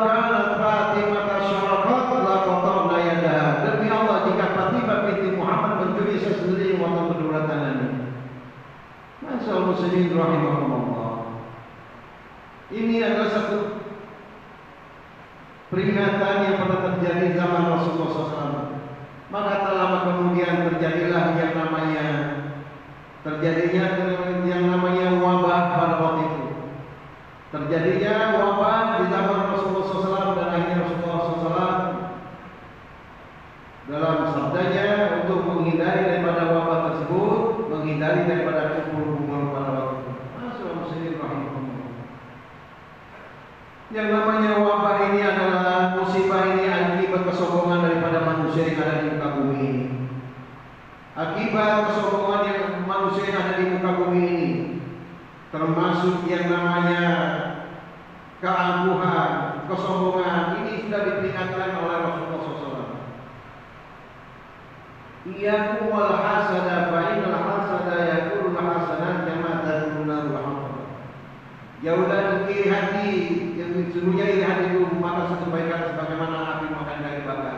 muslimin 9.80 10.12
rahimahumullah. 10.12 11.12
Ini 12.68 12.96
adalah 13.00 13.28
satu 13.32 13.58
peringatan 15.72 16.36
yang 16.44 16.56
pernah 16.60 16.80
terjadi 16.84 17.26
zaman 17.32 17.64
Rasulullah 17.72 18.12
SAW. 18.12 18.60
Maka 19.32 19.52
tak 19.64 19.74
lama 19.78 19.98
kemudian 20.04 20.68
terjadilah 20.68 21.32
yang 21.40 21.52
namanya 21.56 22.06
terjadinya 23.24 23.84
yang 24.44 24.68
namanya 24.68 25.16
wabah 25.16 25.60
pada 25.72 25.96
waktu 25.96 26.22
itu. 26.28 26.44
Terjadinya 27.50 28.36
wabah 28.36 29.00
di 29.00 29.04
zaman 29.08 29.40
Rasulullah 29.48 29.86
SAW 29.88 30.36
dan 30.36 30.48
akhirnya 30.52 30.76
Rasulullah 30.84 31.20
SAW 31.24 32.00
dalam 33.90 34.16
sabdanya 34.30 34.86
untuk 35.24 35.42
menghindari 35.50 36.06
daripada 36.06 36.46
wabah 36.54 36.78
tersebut, 36.86 37.66
menghindari 37.74 38.22
daripada 38.22 38.86
kumpul-kumpul 38.86 39.50
pada 39.50 39.70
waktu 39.74 39.94
itu. 39.98 40.12
Masya 40.38 40.66
muslimin 40.78 41.14
rahimahumullah. 41.18 41.90
Yang 43.90 44.08
namanya 44.14 44.52
wabah 44.62 44.96
ini 45.10 45.20
adalah 45.26 45.98
musibah 45.98 46.42
ini 46.54 46.70
akibat 46.70 47.22
kesombongan 47.26 47.90
daripada 47.90 48.18
manusia 48.22 48.62
yang 48.70 48.78
ada 48.78 48.94
di 49.02 49.06
muka 49.10 49.28
bumi 49.34 49.58
ini. 49.58 49.84
Akibat 51.18 51.70
kesombongan 51.90 52.42
yang 52.46 52.62
manusia 52.86 53.22
yang 53.26 53.38
ada 53.42 53.52
di 53.58 53.64
muka 53.74 53.90
bumi 53.98 54.20
ini 54.22 54.50
termasuk 56.00 56.32
yang 56.32 56.48
namanya 56.48 57.04
keangkuhan, 58.40 59.32
kesombongan 59.68 60.64
ini 60.64 60.88
sudah 60.88 61.00
diperingatkan 61.04 61.76
oleh 61.76 61.96
Rasulullah 62.00 62.40
SAW. 62.40 62.88
Iyakum 65.28 65.92
wal 65.92 66.16
hasada 66.24 66.88
fa 66.88 67.00
innal 67.12 67.36
hasada 67.36 67.96
yakulu 68.00 68.56
hasanan 68.56 69.28
kama 69.28 69.52
tadunna 69.60 70.16
rahmat. 70.32 70.72
Jauhlah 71.84 72.48
iri 72.48 72.64
hati 72.72 73.08
yang 73.60 73.76
sesungguhnya 73.76 74.24
iri 74.24 74.40
hati 74.40 74.64
itu 74.72 74.88
maka 74.96 75.36
satu 75.36 75.52
kebaikan 75.52 75.92
sebagaimana 75.92 76.36
api 76.56 76.66
makan 76.72 76.98
dari 77.04 77.20
bakar. 77.28 77.56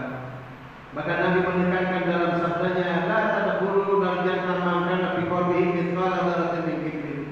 Maka 0.98 1.12
Nabi 1.14 1.38
menekankan 1.46 2.02
dalam 2.10 2.32
sabdanya, 2.42 3.06
la 3.06 3.18
tadkhulu 3.38 4.02
dalam 4.02 4.26
jannah 4.26 4.58
man 4.66 4.78
kana 4.90 5.08
fi 5.14 5.30
qalbihi 5.30 5.64
mithqala 5.78 6.26
dzarratin 6.26 6.62
min 6.66 6.78
kibrin. 6.82 7.22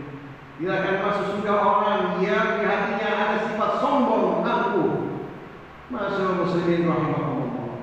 Bila 0.61 0.76
akan 0.76 0.96
masuk 1.00 1.26
surga 1.32 1.54
orang 1.56 2.20
yang 2.20 2.61
di 2.61 2.68
hatinya 2.68 3.08
ada 3.16 3.36
sifat 3.48 3.80
sombong, 3.80 4.44
angkuh. 4.44 4.92
Masyaallah 5.91 6.47
muslimin 6.47 6.86
rahimahumullah. 6.86 7.82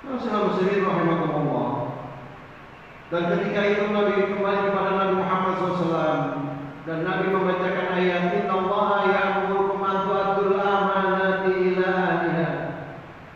Masyaallah 0.00 0.48
muslimin 0.48 0.80
rahimahumullah. 0.80 1.72
Dan 3.12 3.22
ketika 3.36 3.60
itu 3.68 3.84
Nabi 3.92 4.32
kembali 4.32 4.72
kepada 4.72 4.90
Nabi 4.96 5.14
Muhammad 5.20 5.52
SAW 5.60 6.20
dan 6.88 6.98
Nabi 7.04 7.36
membacakan 7.36 7.88
ayat 8.00 8.32
Inna 8.32 8.54
Allah 8.64 8.90
ya'muru 9.12 9.76
an 9.76 10.08
amanati 10.08 11.52
ila 11.52 11.88
ahliha 12.00 12.50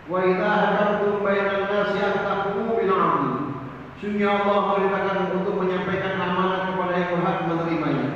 wa 0.09 0.19
idza 0.25 0.49
hakamtum 0.49 1.21
bainan 1.21 1.69
nasi 1.69 2.01
an 2.01 2.25
tahkumu 2.25 2.81
bil 2.81 2.93
'adl. 2.97 3.29
Sungguh 4.01 4.25
Allah 4.25 4.57
memerintahkan 4.57 5.37
untuk 5.37 5.55
menyampaikan 5.61 6.17
amanat 6.17 6.73
kepada 6.73 6.93
yang 6.97 7.11
berhak 7.13 7.39
menerimanya. 7.45 8.09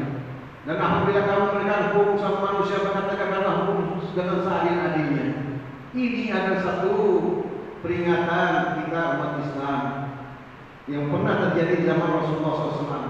Dan 0.63 0.79
apabila 0.79 1.21
kamu 1.27 1.43
memberikan 1.53 1.81
hukum 1.93 2.17
sama 2.17 2.39
manusia 2.49 2.81
maka 2.87 3.13
tegakkanlah 3.13 3.55
hukum 3.67 3.99
dengan 4.15 4.39
seadil-adilnya. 4.47 4.92
Ini 5.93 6.33
adalah 6.33 6.61
satu 6.65 6.97
peringatan 7.85 8.81
kita 8.81 9.01
umat 9.13 9.33
Islam 9.45 9.81
yang 10.89 11.13
pernah 11.13 11.35
terjadi 11.37 11.85
di 11.85 11.85
zaman 11.85 12.09
Rasulullah 12.17 12.55
SAW. 12.57 13.09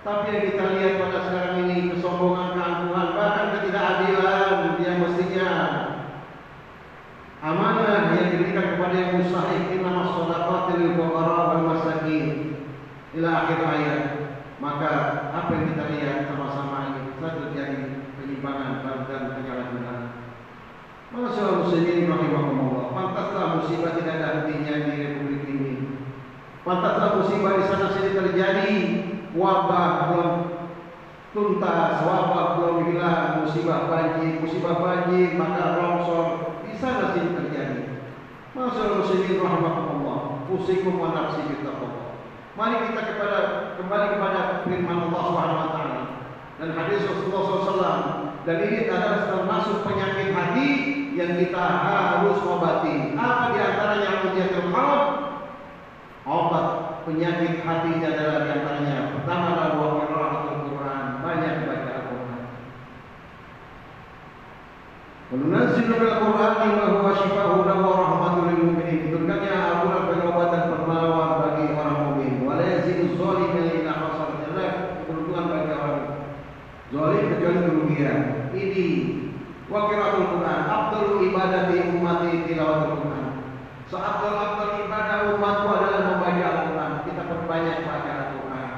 Tapi 0.00 0.32
yang 0.32 0.44
kita 0.48 0.64
lihat 0.80 0.92
pada 0.96 1.18
sekarang 1.28 1.56
ini 1.68 1.92
kesombongan, 1.92 2.56
keangkuhan, 2.56 3.08
bahkan 3.12 3.46
ketidakadilan 3.52 4.80
yang 4.80 4.96
mestinya 5.04 5.48
amanah 7.44 8.16
yang 8.16 8.32
diberikan 8.32 8.80
kepada 8.80 8.96
yang 8.96 9.20
mustahik 9.20 9.68
inna 9.68 9.92
masadaqatil 9.92 10.96
fuqara 10.96 11.36
wal 11.52 11.64
masakin 11.68 12.56
ila 13.12 13.28
akhir 13.44 13.60
ayat. 13.60 14.02
Maka 14.56 14.90
apa 15.36 15.52
yang 15.52 15.64
kita 15.72 15.84
lihat 15.92 16.16
sama-sama 16.32 16.96
ini 16.96 17.12
telah 17.20 17.32
terjadi 17.44 17.80
penyimpangan 18.16 19.04
dan 19.04 19.22
penyalahgunaan. 19.36 20.09
Masyaallah 21.10 21.66
muslimin 21.66 22.06
rahimahumullah. 22.06 22.94
Pantaslah 22.94 23.58
musibah 23.58 23.98
tidak 23.98 24.22
ada 24.22 24.46
hentinya 24.46 24.74
di 24.86 24.94
republik 24.94 25.42
ini. 25.50 25.72
Pantaslah 26.62 27.18
musibah 27.18 27.58
di 27.58 27.64
sana 27.66 27.90
sini 27.90 28.14
terjadi 28.14 28.70
wabah 29.34 29.90
belum 30.06 30.32
tuntas, 31.34 32.06
wabah 32.06 32.46
belum 32.62 32.76
hilang, 32.86 33.42
musibah 33.42 33.90
banjir, 33.90 34.38
musibah 34.38 34.78
banjir, 34.78 35.34
maka 35.34 35.82
longsor 35.82 36.26
di 36.62 36.78
sana 36.78 37.10
sini 37.10 37.34
terjadi. 37.34 38.06
Masyaallah 38.54 39.02
muslimin 39.02 39.42
rahimakumullah. 39.42 40.46
Usikum 40.46 40.94
wa 40.94 41.10
nafsi 41.10 41.42
bittaqwa. 41.42 42.22
Mari 42.54 42.86
kita 42.86 43.02
kepada 43.02 43.38
kembali 43.82 44.06
kepada 44.14 44.40
firman 44.62 45.10
Allah 45.10 45.22
Subhanahu 45.26 45.58
wa 45.58 45.70
taala 45.74 46.00
dan 46.60 46.68
hadis 46.76 47.02
Rasulullah 47.08 47.42
SAW 47.64 47.98
dan 48.44 48.56
ini 48.68 48.84
adalah 48.84 49.32
termasuk 49.32 49.80
penyakit 49.86 50.28
hati 50.36 50.68
yang 51.16 51.38
kita 51.38 51.64
harus 51.64 52.38
obati. 52.44 53.14
Apa 53.18 53.54
di 53.54 53.58
antaranya 53.58 54.10
ujiatul 54.30 54.68
qalb? 54.70 55.02
Obat 56.30 56.66
penyakit 57.08 57.64
hatinya 57.64 58.08
adalah 58.12 58.38
di 58.44 58.50
antaranya 58.54 58.96
pertama 59.16 59.46
adalah 59.56 59.72
wa 59.80 59.88
qiraatul 60.04 60.60
Quran, 60.68 61.04
banyak 61.24 61.54
baca 61.66 61.90
Al-Quran. 61.90 62.42
Menunazzilu 65.32 65.94
bil 65.96 66.14
Qur'ani 66.20 66.68
ma 66.76 66.86
huwa 66.92 67.12
shifaa'un 67.16 67.66
wa 67.66 67.92
rahmatun 67.98 68.44
lil 68.52 68.60
mu'minin. 68.62 69.10
Turunkannya 69.10 69.50
Al-Quran 69.50 70.02
sebagai 70.06 70.28
obat 70.28 70.48
dan 70.54 70.62
pertolongan 70.70 71.30
bagi 71.40 71.64
orang 71.74 71.98
mukmin. 72.04 72.34
Wa 72.46 72.52
la 72.60 72.64
yazidu 72.68 73.04
dzalimin 73.16 73.66
illa 73.80 73.92
khasara. 73.96 74.34
Jelek 74.46 74.72
keuntungan 75.08 75.44
bagi 75.50 75.72
orang 75.74 75.98
zalim 76.90 77.24
kecuali 77.32 77.58
kerugian. 77.64 78.18
Ini 78.50 78.86
wa 79.70 79.86
qiraatul 79.86 80.26
Quran, 80.34 80.60
afdalul 80.66 81.22
ibadati 81.22 81.78
ummati 81.94 82.42
tilawatul 82.50 83.06
Quran. 83.06 83.26
Seabdal 83.86 84.38
abdal 84.38 84.74
ibadah 84.86 85.34
umatku 85.34 85.66
adalah 85.70 86.00
membaca 86.10 86.42
Al-Quran. 86.46 86.92
Kita 87.06 87.22
perbanyak 87.26 87.76
baca 87.86 88.10
Al-Quran. 88.10 88.74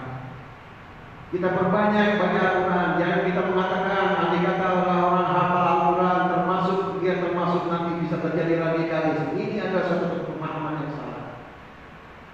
Kita 1.33 1.49
perbanyak 1.53 2.09
baca 2.21 2.41
Al-Quran. 2.41 2.89
Jangan 3.01 3.21
kita 3.25 3.43
mengatakan 3.49 4.05
nanti 4.21 4.37
kata 4.45 4.67
orang-orang 4.85 5.29
hafal 5.33 5.65
Al-Quran 5.65 6.19
termasuk 6.29 6.81
dia 7.01 7.15
termasuk 7.25 7.63
nanti 7.73 7.91
bisa 8.05 8.17
terjadi 8.21 8.55
radikalisme. 8.61 9.37
Ini 9.37 9.57
adalah 9.69 9.85
satu 9.89 10.07
pemahaman 10.29 10.81
yang 10.81 10.93
salah. 10.93 11.25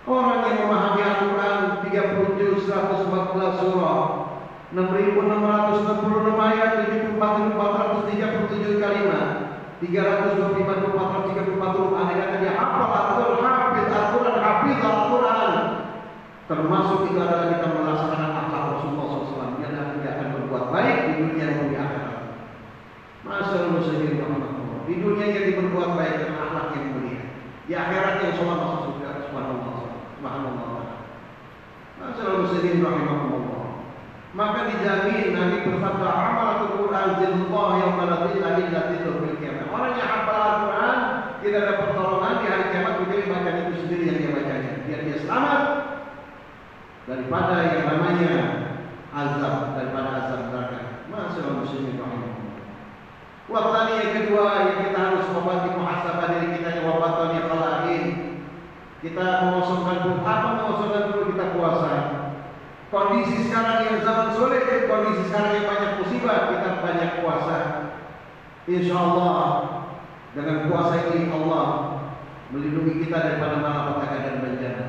Orang 0.06 0.42
yang 0.46 0.58
memahami 0.66 1.02
Al-Quran 1.02 1.58
30 1.86 2.38
juz 2.42 2.58
114 2.66 3.58
surah 3.62 4.17
6666 4.68 6.36
ayat 6.36 6.92
74437 7.16 8.84
kalimat 8.84 9.26
325 9.80 10.92
434 10.92 11.56
huruf 11.56 11.96
andai 11.96 12.20
kata 12.20 12.36
dia 12.44 12.52
hafal 12.52 12.92
Al-Quran 12.92 13.40
hafiz 13.48 13.88
Al-Quran 13.88 14.36
hafiz 14.36 14.80
Al-Quran. 14.84 15.52
Termasuk 16.48 17.08
itu 17.08 17.16
adalah 17.16 17.48
kita 17.48 17.66
melaksanakan 17.72 18.32
akhlak 18.32 18.64
Rasulullah 18.76 19.06
SAW 19.24 19.56
yang 19.64 19.72
nanti 19.72 20.04
akan 20.04 20.28
berbuat 20.36 20.64
baik 20.68 20.96
di 21.00 21.12
dunia 21.16 21.46
maupun 21.48 21.72
di 21.72 21.76
akhirat. 21.80 22.20
Masyaallah 23.24 23.72
muslimin 23.72 24.20
rahmatullah 24.20 24.80
di 24.84 24.94
dunia 25.00 25.26
jadi 25.32 25.50
berbuat 25.64 25.90
baik 25.96 26.14
dengan 26.20 26.36
akhlak 26.44 26.66
yang 26.76 26.86
mulia. 26.92 27.22
Di 27.64 27.72
akhirat 27.72 28.14
yang 28.20 28.32
sholat 28.36 28.58
masuk 28.60 29.00
subhanallah 29.00 29.76
subhanallah. 30.20 30.84
Masyaallah 32.00 32.36
muslimin 32.44 32.84
rahmatullah 32.84 33.27
maka 34.38 34.70
dijamin 34.70 35.34
Nabi 35.34 35.66
bersabda 35.66 36.06
amalatul 36.06 36.72
Quran 36.78 37.08
zillah 37.18 37.70
yang 37.82 37.92
maladillah 37.98 38.54
illa 38.54 38.80
bil 38.86 39.36
kiamat. 39.42 39.66
Orang 39.66 39.98
yang 39.98 40.06
hafal 40.06 40.38
Al-Quran 40.38 40.98
tidak 41.42 41.60
ada 41.66 41.74
pertolongan 41.82 42.34
di 42.38 42.46
hari 42.46 42.64
kiamat 42.70 42.92
kecuali 43.02 43.26
bacaan 43.26 43.58
itu 43.66 43.74
sendiri 43.82 44.04
yang 44.06 44.18
dia 44.22 44.30
bacanya. 44.30 44.72
Biar 44.86 45.00
dia 45.02 45.16
selamat 45.26 45.62
daripada 47.10 47.54
yang 47.66 47.82
namanya 47.90 48.32
azab 49.10 49.54
daripada 49.74 50.08
azab 50.22 50.40
neraka. 50.54 50.80
Masyaallah 51.10 51.56
muslimin 51.58 51.98
rahimahullah. 51.98 52.62
Waktu 53.50 53.90
yang 53.90 54.12
kedua 54.22 54.44
yang 54.70 54.78
kita 54.86 54.98
harus 55.02 55.26
obati 55.34 55.68
muhasabah 55.74 56.26
diri 56.38 56.48
kita 56.62 56.78
yang 56.78 56.86
wabatani 56.86 57.42
khalain. 57.42 58.04
Kita 59.02 59.26
mengosongkan 59.50 59.98
dulu 60.06 60.22
apa 60.22 60.48
mengosongkan 60.62 61.02
dulu 61.10 61.22
kita 61.34 61.44
puasa. 61.58 61.90
Kondisi 62.88 63.44
sekarang 63.44 63.84
yang 63.84 64.00
zaman 64.00 64.32
sulit, 64.32 64.64
kondisi 64.88 65.28
sekarang 65.28 65.60
yang 65.60 65.68
banyak 65.68 65.92
musibah, 66.00 66.48
kita 66.48 66.80
banyak 66.80 67.10
puasa. 67.20 67.58
Insya 68.64 68.96
Allah 68.96 69.44
dengan 70.32 70.72
puasa 70.72 71.12
ini 71.12 71.28
Allah 71.28 71.68
melindungi 72.48 73.04
kita 73.04 73.16
daripada 73.20 73.60
malapetaka 73.60 74.16
dan 74.24 74.36
bencana. 74.40 74.84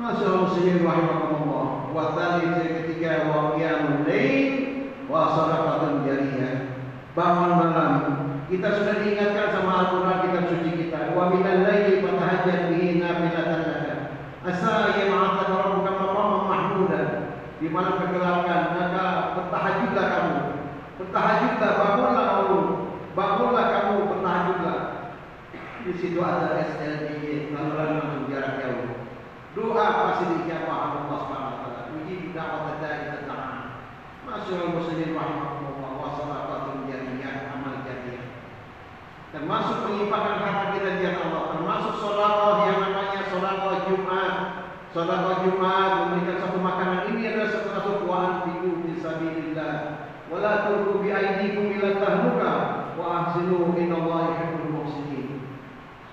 Masya 0.00 0.24
Allah 0.24 0.42
muslimin 0.48 0.80
rahimahumullah. 0.80 1.92
Wa 1.92 2.16
tali 2.16 2.48
yang 2.48 2.72
ketiga 2.80 3.28
wa 3.28 3.52
qiyamul 3.52 4.08
lail 4.08 4.48
wa 5.12 5.28
sadaqatun 5.28 6.08
jariyah. 6.08 6.72
Bangun 7.12 7.52
malam. 7.52 7.92
Kita 8.48 8.68
sudah 8.80 9.04
diingatkan 9.04 9.60
sama 9.60 9.72
Al-Quran 9.84 10.18
kitab 10.24 10.44
suci 10.48 10.70
kita. 10.88 11.12
Wa 11.12 11.28
minal 11.28 11.68
laili 11.68 12.00
fatahajjat 12.00 12.72
bihi 12.72 12.96
nafilatan 12.96 13.60
laka. 13.60 13.96
Asa 14.48 14.96
mahmudan. 14.96 15.51
Di 17.62 17.70
malam 17.70 17.94
kegelapan 17.94 18.74
maka 18.74 19.06
bertahajudlah 19.38 20.06
kamu. 20.10 20.38
Bertahajudlah, 20.98 21.70
bangunlah 21.78 22.24
kamu. 22.26 22.58
Bangunlah 23.14 23.66
kamu, 23.70 23.94
bertahajudlah. 24.10 24.78
Di 25.86 25.92
situ 25.94 26.18
ada 26.18 26.58
SLDY, 26.58 27.54
lalu 27.54 27.74
langsung 27.78 28.26
jarak 28.26 28.58
jauh. 28.58 29.06
Doa 29.54 29.86
pasti 29.94 30.24
dijawab 30.42 31.06
Allah 31.06 31.18
Subhanahu 31.22 31.54
wa 31.54 31.58
taala. 31.62 31.80
Uji 32.02 32.34
da'wat 32.34 32.82
dari 32.82 33.20
ta'ala. 33.30 33.50
Masyaallah 34.24 34.70
muslimin 34.72 35.12
rahimahumullah 35.12 35.92
wa 36.02 36.08
sadaqatun 36.18 36.88
jariyah 36.90 37.52
amal 37.52 37.84
jariyah. 37.84 38.26
Termasuk 39.30 39.76
menyimpangkan 39.86 40.38
harta 40.40 40.64
kita 40.72 40.90
di 40.98 41.06
Allah, 41.14 41.42
termasuk 41.52 41.94
sedekah 42.00 42.58
yang 42.64 42.78
namanya 42.90 43.22
sedekah 43.28 43.76
Jumat. 43.86 44.32
Sedekah 44.94 45.36
Jumat 45.44 45.90
memberikan 46.00 46.36
satu 46.46 46.58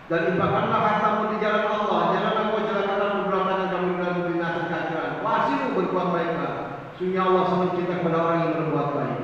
Dan 0.10 0.22
infakkanlah 0.34 0.80
hartamu 0.82 1.24
di 1.32 1.38
jalan 1.38 1.66
Allah. 1.70 1.99
Janganlah 2.18 2.43
kau 2.49 2.62
celakakan 2.66 3.12
beberapa 3.22 3.49
yang 3.53 3.70
kamu 3.70 3.89
dalam 4.01 4.18
binasa 4.26 4.60
kekafiran. 4.66 5.12
Wasimu 5.22 5.68
berbuat 5.78 6.07
baiklah. 6.10 6.53
Sungguh 6.97 7.22
Allah 7.22 7.43
sangat 7.45 7.70
cinta 7.78 8.01
kepada 8.01 8.18
orang 8.18 8.39
yang 8.41 8.53
berbuat 8.57 8.89
baik. 8.97 9.20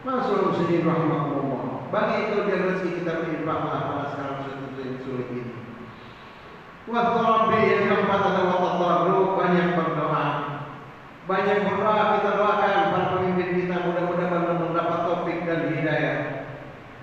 Masuk 0.00 0.48
muslimin 0.48 0.88
rahimahullah. 0.88 1.62
Bagi 1.92 2.16
itu 2.24 2.36
dia 2.48 2.58
rezeki 2.64 2.90
kita 3.04 3.12
berinfaklah 3.20 3.80
pada 3.84 4.04
sekarang 4.16 4.40
sulit 5.10 5.28
ini. 5.34 5.54
Waktu 6.90 7.20
yang 7.66 7.82
keempat 7.86 8.20
adalah 8.24 8.56
waktu 8.62 9.14
banyak 9.36 9.66
berdoa. 9.74 10.26
Banyak 11.28 11.58
berdoa 11.66 12.04
kita 12.18 12.30
doakan 12.34 12.90
para 12.90 13.06
pemimpin 13.14 13.50
kita 13.62 13.76
mudah-mudahan 13.86 14.58
mendapat 14.58 14.98
topik 15.06 15.38
dan 15.46 15.70
hidayah. 15.70 16.16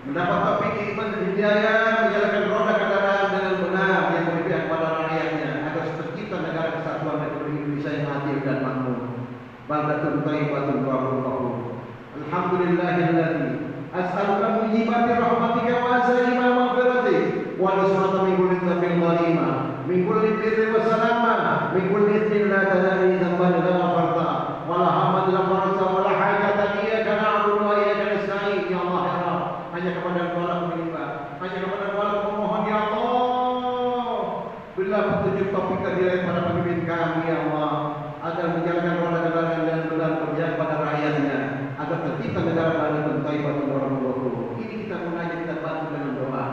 Mendapat 0.04 0.40
topik 0.44 0.74
iman 0.92 1.08
dan 1.12 1.22
hidayah 1.32 1.80
menjalankan 2.08 2.44
roda 2.52 2.74
kendaraan 2.80 3.28
dengan 3.32 3.56
benar 3.64 4.02
yang 4.16 4.26
berpihak 4.32 4.62
kepada 4.68 4.88
rakyatnya 5.04 5.50
agar 5.72 5.84
tercipta 6.00 6.38
negara 6.44 6.70
kesatuan 6.80 7.24
Republik 7.24 7.56
Indonesia 7.56 7.92
yang 7.92 8.08
adil 8.12 8.38
dan 8.44 8.58
makmur. 8.64 9.00
Baldatun 9.68 10.24
thayyibatun 10.24 10.88
wa 10.88 10.96
rahmatuh. 10.96 11.76
Alhamdulillahilladzi 12.24 13.68
as'aluka 13.92 14.64
mujibati 14.64 15.12
rahmatika 15.20 15.74
wa 15.84 15.88
azaima 16.00 16.48
maghfiratik 16.56 17.60
wa 17.60 17.76
nusrata 17.76 18.24
min 18.24 18.40
kulli 18.40 18.64
dhanbin 18.64 19.04
dhalima 19.04 19.84
min 19.84 20.08
kulli 20.08 20.40
birri 20.40 20.72
wa 20.72 20.88
salama 20.88 21.36
min 21.76 21.92
kulli 21.92 22.16
ithmin 22.16 22.48
la 22.48 22.64
tadari 22.64 23.20
dhanban 23.20 23.60
la 23.60 23.76
ghafarta 23.76 24.28
wa 24.72 24.76
la 24.80 24.88
hamad 24.88 25.36
la 25.36 25.42
farasa 25.52 25.84
wa 25.84 26.00
la 26.00 26.14
hajata 26.16 26.66
iyyaka 26.80 27.12
na'budu 27.20 27.68
wa 27.68 27.76
iyyaka 27.76 28.06
nasta'in. 28.16 28.72
Ya 28.72 28.80
Allah 28.88 29.04
ya 29.04 29.36
hanya 29.76 29.92
kepada 30.00 30.32
lah 30.32 30.58
menyembah. 30.72 31.10
Hanya 31.44 31.58
kepada 31.60 31.88
lah 31.92 32.24
memohon 32.24 32.64
ya 32.72 32.78
Allah. 32.88 34.16
Bila 34.80 34.98
petunjuk 35.12 35.52
taufik 35.52 35.84
diri 36.00 36.24
pada 36.24 36.56
pemimpin 36.56 36.88
kami 36.88 37.28
ya 37.28 37.52
Allah 37.52 37.72
agar 38.18 38.60
menjalankan 38.60 38.98
roda 38.98 39.27
negara 42.26 42.72
baru 42.74 42.98
dan 43.06 43.18
taibatun 43.22 43.66
warahmatullahi 43.70 44.62
ini 44.66 44.76
kita 44.86 44.96
mengajak 45.06 45.38
kita 45.46 45.56
bantu 45.62 45.86
dengan 45.94 46.14
doa. 46.18 46.46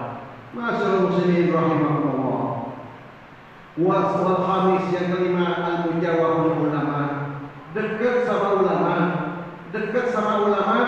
Masyaallah 0.54 1.02
muslimin 1.10 1.50
rahimahumullah 1.50 2.42
Was 3.74 4.14
wal 4.22 4.38
khamis 4.46 4.86
yang 4.94 5.10
kelima 5.10 5.46
al 5.66 5.76
mujawabul 5.90 6.70
ulama. 6.70 7.00
Dekat 7.74 8.22
sama 8.22 8.62
ulama. 8.62 8.94
Dekat 9.74 10.14
sama 10.14 10.46
ulama. 10.46 10.78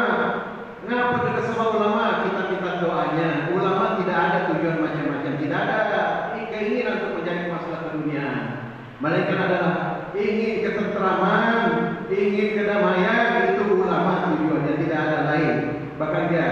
Kenapa 0.87 1.27
dekat 1.27 1.45
sama 1.51 1.65
ulama? 1.75 2.31
Kita 2.31 2.43
minta 2.47 2.79
doanya. 2.79 3.51
Ulama 3.51 3.99
tidak 3.99 4.15
ada 4.15 4.39
tujuan 4.55 4.79
macam-macam. 4.79 5.33
Tidak 5.35 5.61
ada. 5.67 6.03
Keinginan 6.47 7.03
untuk 7.03 7.13
menjadi 7.21 7.51
masalah 7.51 7.91
dunia. 7.91 8.27
Mereka 9.03 9.35
adalah 9.35 9.75
ingin 10.17 10.65
ketentraman, 10.65 11.59
ingin 12.09 12.49
kedamaian 12.57 13.53
itu 13.53 13.63
ulama 13.77 14.33
tujuannya 14.33 14.75
tidak 14.81 14.99
ada 15.11 15.19
lain. 15.29 15.57
Bahkan 16.01 16.23
dia 16.33 16.49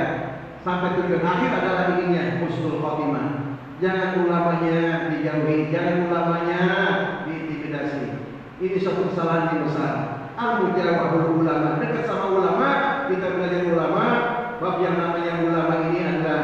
sampai 0.65 0.97
tujuan 0.97 1.21
akhir 1.21 1.51
adalah 1.61 1.85
inginnya 1.95 2.41
husnul 2.41 2.81
khotimah. 2.81 3.61
Jangan 3.85 4.25
ulamanya 4.25 5.13
dijauhi, 5.13 5.69
jangan 5.69 6.09
ulamanya 6.09 6.61
diintimidasi. 7.29 8.17
Ini 8.65 8.77
suatu 8.81 9.13
kesalahan 9.13 9.53
yang 9.53 9.63
besar. 9.69 9.95
Al-mujawahul 10.35 11.45
ulama 11.45 11.79
dekat 11.79 12.09
sama 12.09 12.33
ulama, 12.33 12.69
kita 13.13 13.37
belajar 13.37 13.63
ulama. 13.69 14.05
Bab 14.59 14.81
yang 14.81 14.97
namanya 14.97 15.45
ulama 15.45 15.75
ini 15.93 16.01
adalah 16.01 16.43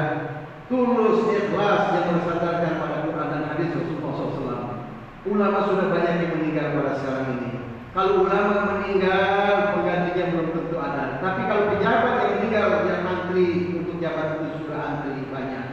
tulus 0.68 1.25
ikhlas 1.33 1.83
yang 1.97 2.21
bersandarkan 2.21 2.73
pada 2.77 2.97
Quran 3.09 3.29
dan 3.33 3.43
hadis 3.49 3.73
Rasulullah 3.73 4.12
SAW. 4.12 4.64
Ulama 5.25 5.59
sudah 5.64 5.87
banyak 5.89 6.14
yang 6.21 6.33
meninggal 6.37 6.66
pada 6.77 6.93
sekarang 7.01 7.27
ini. 7.41 7.51
Kalau 7.91 8.23
ulama 8.23 8.55
meninggal, 8.77 9.75
penggantinya 9.75 10.25
belum 10.31 10.49
tentu 10.55 10.77
ada. 10.79 11.18
Tapi 11.18 11.41
kalau 11.49 11.64
pejabat 11.75 12.14
yang 12.23 12.33
meninggal, 12.39 12.66
yang 12.87 13.03
antri 13.03 13.49
untuk 13.75 13.80
jabat 14.01 14.41
antri 14.41 15.29
banyak. 15.29 15.67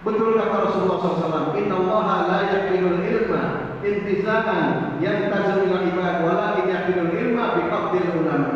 Betul 0.00 0.38
kata 0.38 0.56
Rasulullah 0.70 0.98
SAW, 1.02 1.52
Inna 1.58 1.76
Allah 1.82 2.06
la 2.30 2.40
yakilul 2.46 3.02
ilma 3.04 3.42
intizaan 3.82 4.96
yang 5.02 5.28
tazamil 5.28 5.82
ibad 5.92 6.24
walakin 6.24 6.66
yakilul 6.72 7.12
ilma 7.12 7.58
biqabdil 7.60 8.24
ulama. 8.24 8.54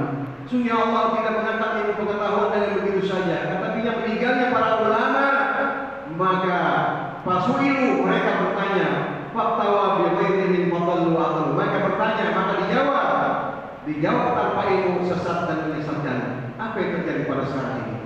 Sungguh 0.50 0.74
Allah 0.74 1.14
tidak 1.14 1.32
mengangkat 1.38 1.70
ilmu 1.78 1.92
pengetahuan 1.94 2.48
dengan 2.50 2.70
begitu 2.82 3.02
saja. 3.06 3.36
Tetapi 3.54 3.78
yang 3.86 3.96
meninggalnya 4.02 4.46
para 4.50 4.70
ulama, 4.82 5.26
maka 6.18 6.58
pasuilu 7.22 8.02
mereka 8.02 8.30
bertanya, 8.42 8.88
Faktawa 9.30 10.02
biwairin 10.02 10.50
min 10.50 10.64
fadallu 10.74 11.14
atau 11.14 11.54
Mereka 11.54 11.78
bertanya, 11.86 12.24
maka 12.34 12.52
dijawab. 12.66 13.10
Dijawab 13.86 14.28
tanpa 14.34 14.62
ilmu 14.74 15.06
sesat 15.06 15.38
dan 15.46 15.58
menyesatkan. 15.70 16.18
Apa 16.58 16.76
yang 16.82 16.90
terjadi 16.98 17.22
pada 17.30 17.46
sekarang 17.46 17.74
ini? 17.86 17.99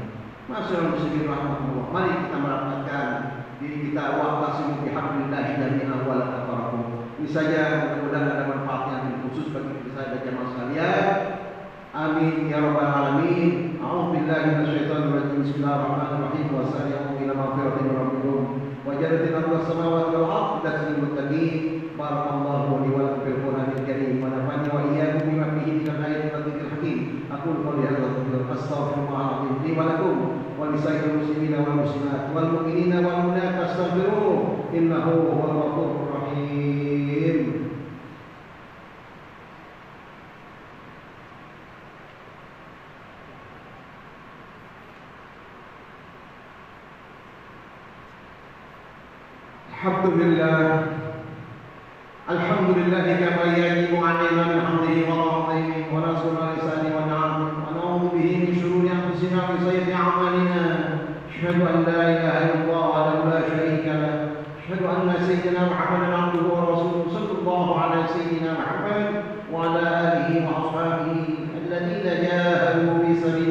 Masyaallah 0.44 0.92
muslimin 0.92 1.24
rahmatullah. 1.24 1.88
Mari 1.88 2.28
kita 2.28 2.36
merapatkan 2.36 3.06
diri 3.64 3.88
kita 3.88 4.20
waqtasimu 4.20 4.84
bihablillahi 4.84 5.56
jami'an 5.56 6.04
wa 6.04 6.20
la 6.20 6.26
tafarraqu. 6.36 6.80
Ini 7.16 7.28
saja 7.32 7.60
mudah-mudahan 7.80 8.28
ada 8.28 8.44
manfaat 8.52 8.82
yang 8.92 9.24
khusus 9.24 9.48
bagi 9.56 9.72
kita 9.88 10.04
dan 10.04 10.20
jamaah 10.20 10.48
sekalian. 10.52 11.04
Amin 11.96 12.52
ya 12.52 12.60
rabbal 12.60 12.92
alamin. 12.92 13.80
A'udzu 13.80 14.20
billahi 14.20 14.68
rajim. 14.68 15.48
Bismillahirrahmanirrahim. 15.48 16.46
Wa 16.52 16.68
sari'u 16.68 17.16
ila 17.24 17.32
maghfiratin 17.32 17.80
min 17.88 17.94
rabbikum 17.96 18.42
wa 18.84 18.92
jannatin 19.00 19.32
arduha 19.40 19.64
samawati 19.64 20.12
wal 20.12 20.28
ardi 20.28 20.68
lil 20.92 20.98
muttaqin. 21.08 21.52
Barakallahu 21.96 22.84
li 22.84 22.90
wa 22.92 23.16
ومساكن 30.74 31.10
المسلمين 31.10 31.54
والمسلمات 31.54 32.24
والمؤمنين 32.34 32.92
والمؤمنات 32.96 33.54
فاستغفروه 33.54 34.58
إنه 34.74 35.04
هو 35.04 35.50
الغفور 35.50 36.08
الرحيم. 36.08 37.70
الحمد 49.70 50.06
لله 50.20 50.86
الحمد 52.30 52.78
لله 52.78 53.06
كما 53.20 53.44
يجب 53.56 54.04
علينا 54.04 54.42
بحمده 54.42 54.64
حمده 54.66 55.12
وطاعته 55.12 55.84
ونصره 55.94 56.53
أشهد 61.54 61.66
أن 61.74 61.82
لا 61.86 62.02
إله 62.02 62.38
إلا 62.44 62.64
الله 62.64 62.88
وحده 62.90 63.30
لا 63.30 63.40
شريك 63.48 63.86
له. 63.86 64.14
أشهد 64.58 64.82
أن 64.82 65.14
سيدنا 65.26 65.62
محمدا 65.70 66.16
عبده 66.16 66.42
ورسوله 66.54 67.04
صلى 67.14 67.32
الله 67.38 67.80
على 67.80 67.98
سيدنا 68.14 68.52
محمد 68.52 69.06
وعلى 69.52 69.80
آله 69.80 70.28
وأصحابه 70.46 71.26
الذين 71.62 72.04
جاهدوا 72.26 72.98
في 73.06 73.14
سبيل 73.22 73.43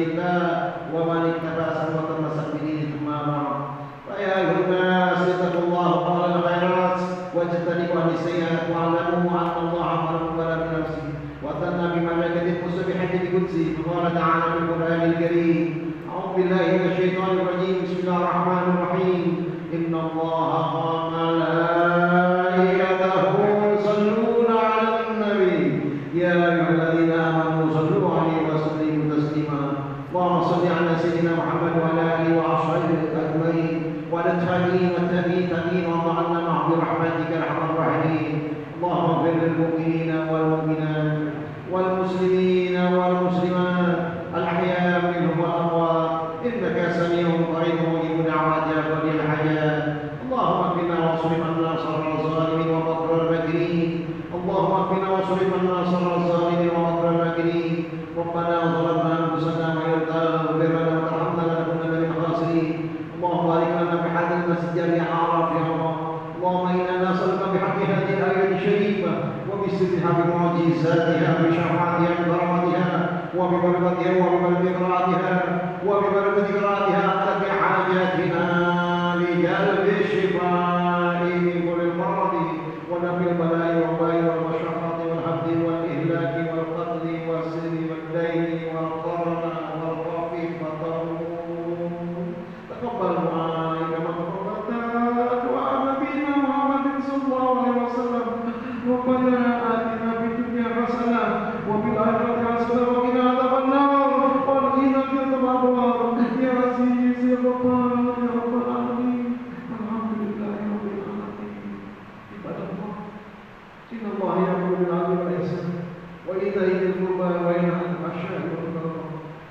romántica 36.94 37.33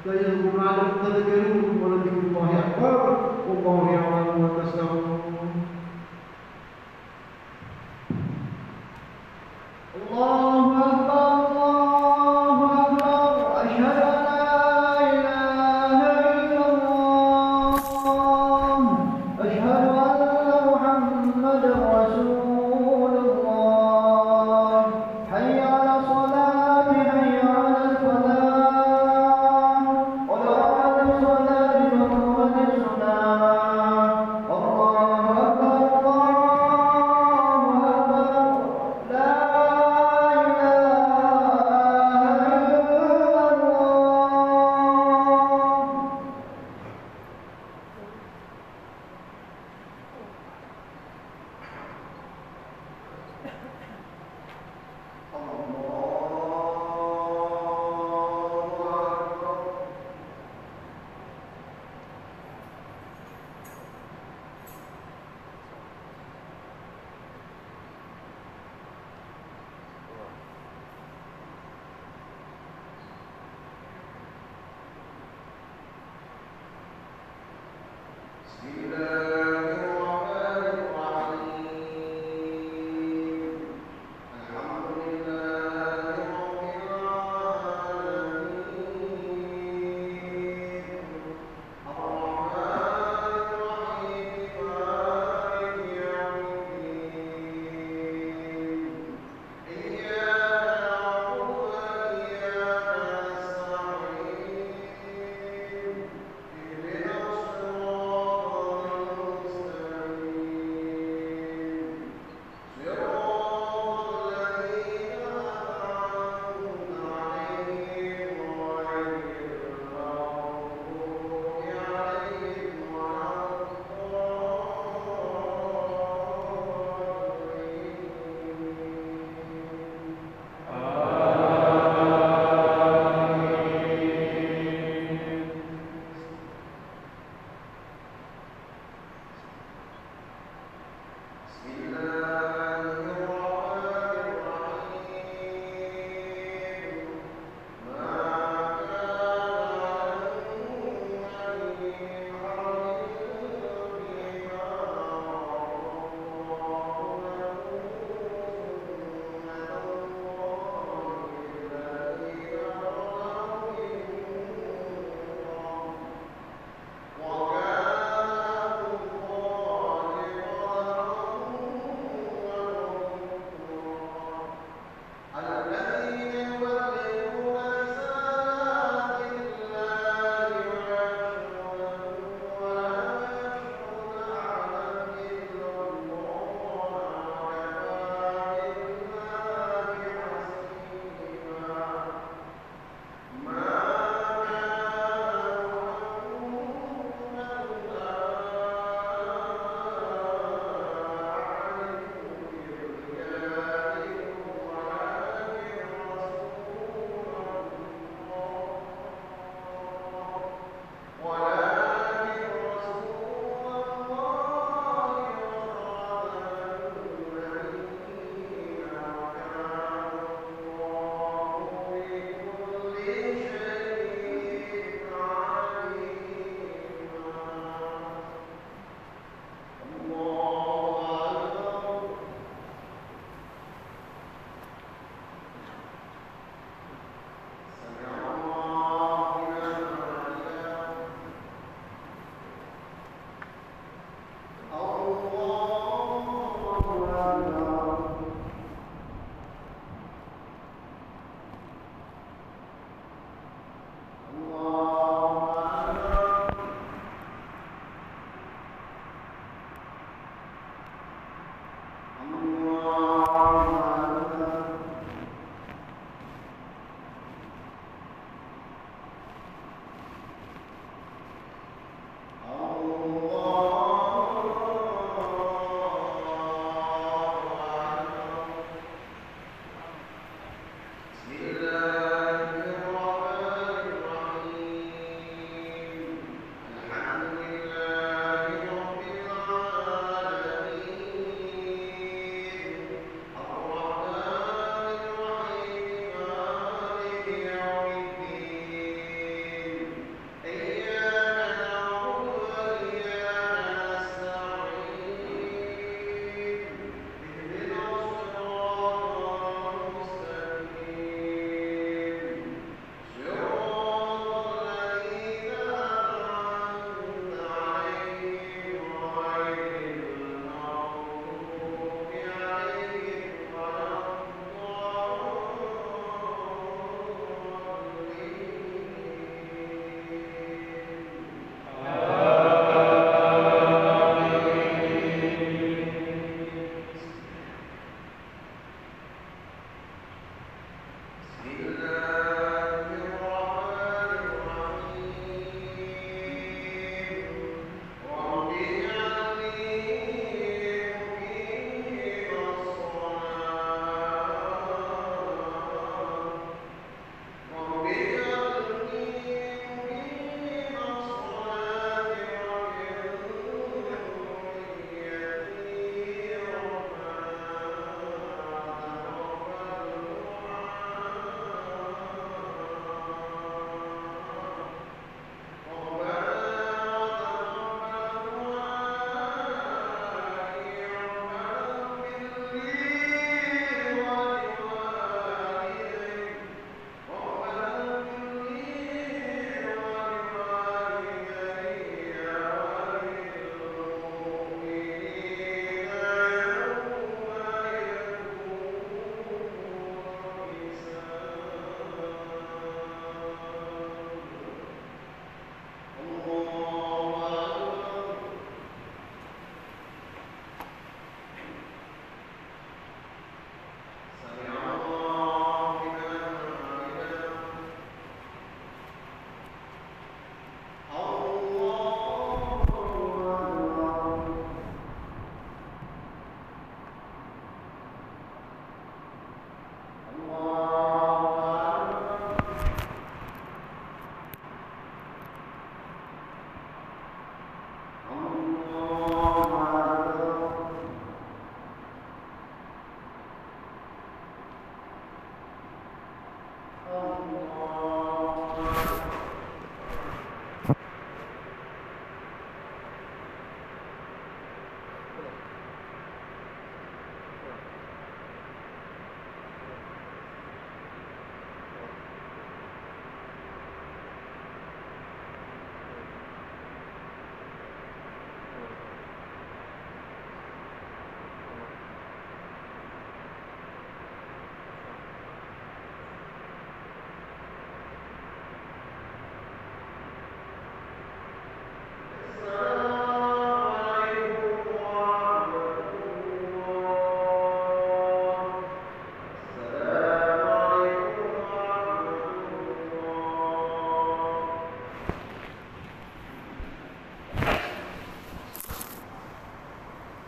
لا 0.06 0.14
يذكرون 0.14 0.68
على 0.68 0.82
تذكرون 1.04 1.82
ولذكر 1.84 2.18
الله 2.28 2.50
أكبر. 2.60 2.98
والله 3.50 3.92
يعلم 3.94 4.42
ما 4.42 4.50
تسمعون. 4.64 5.03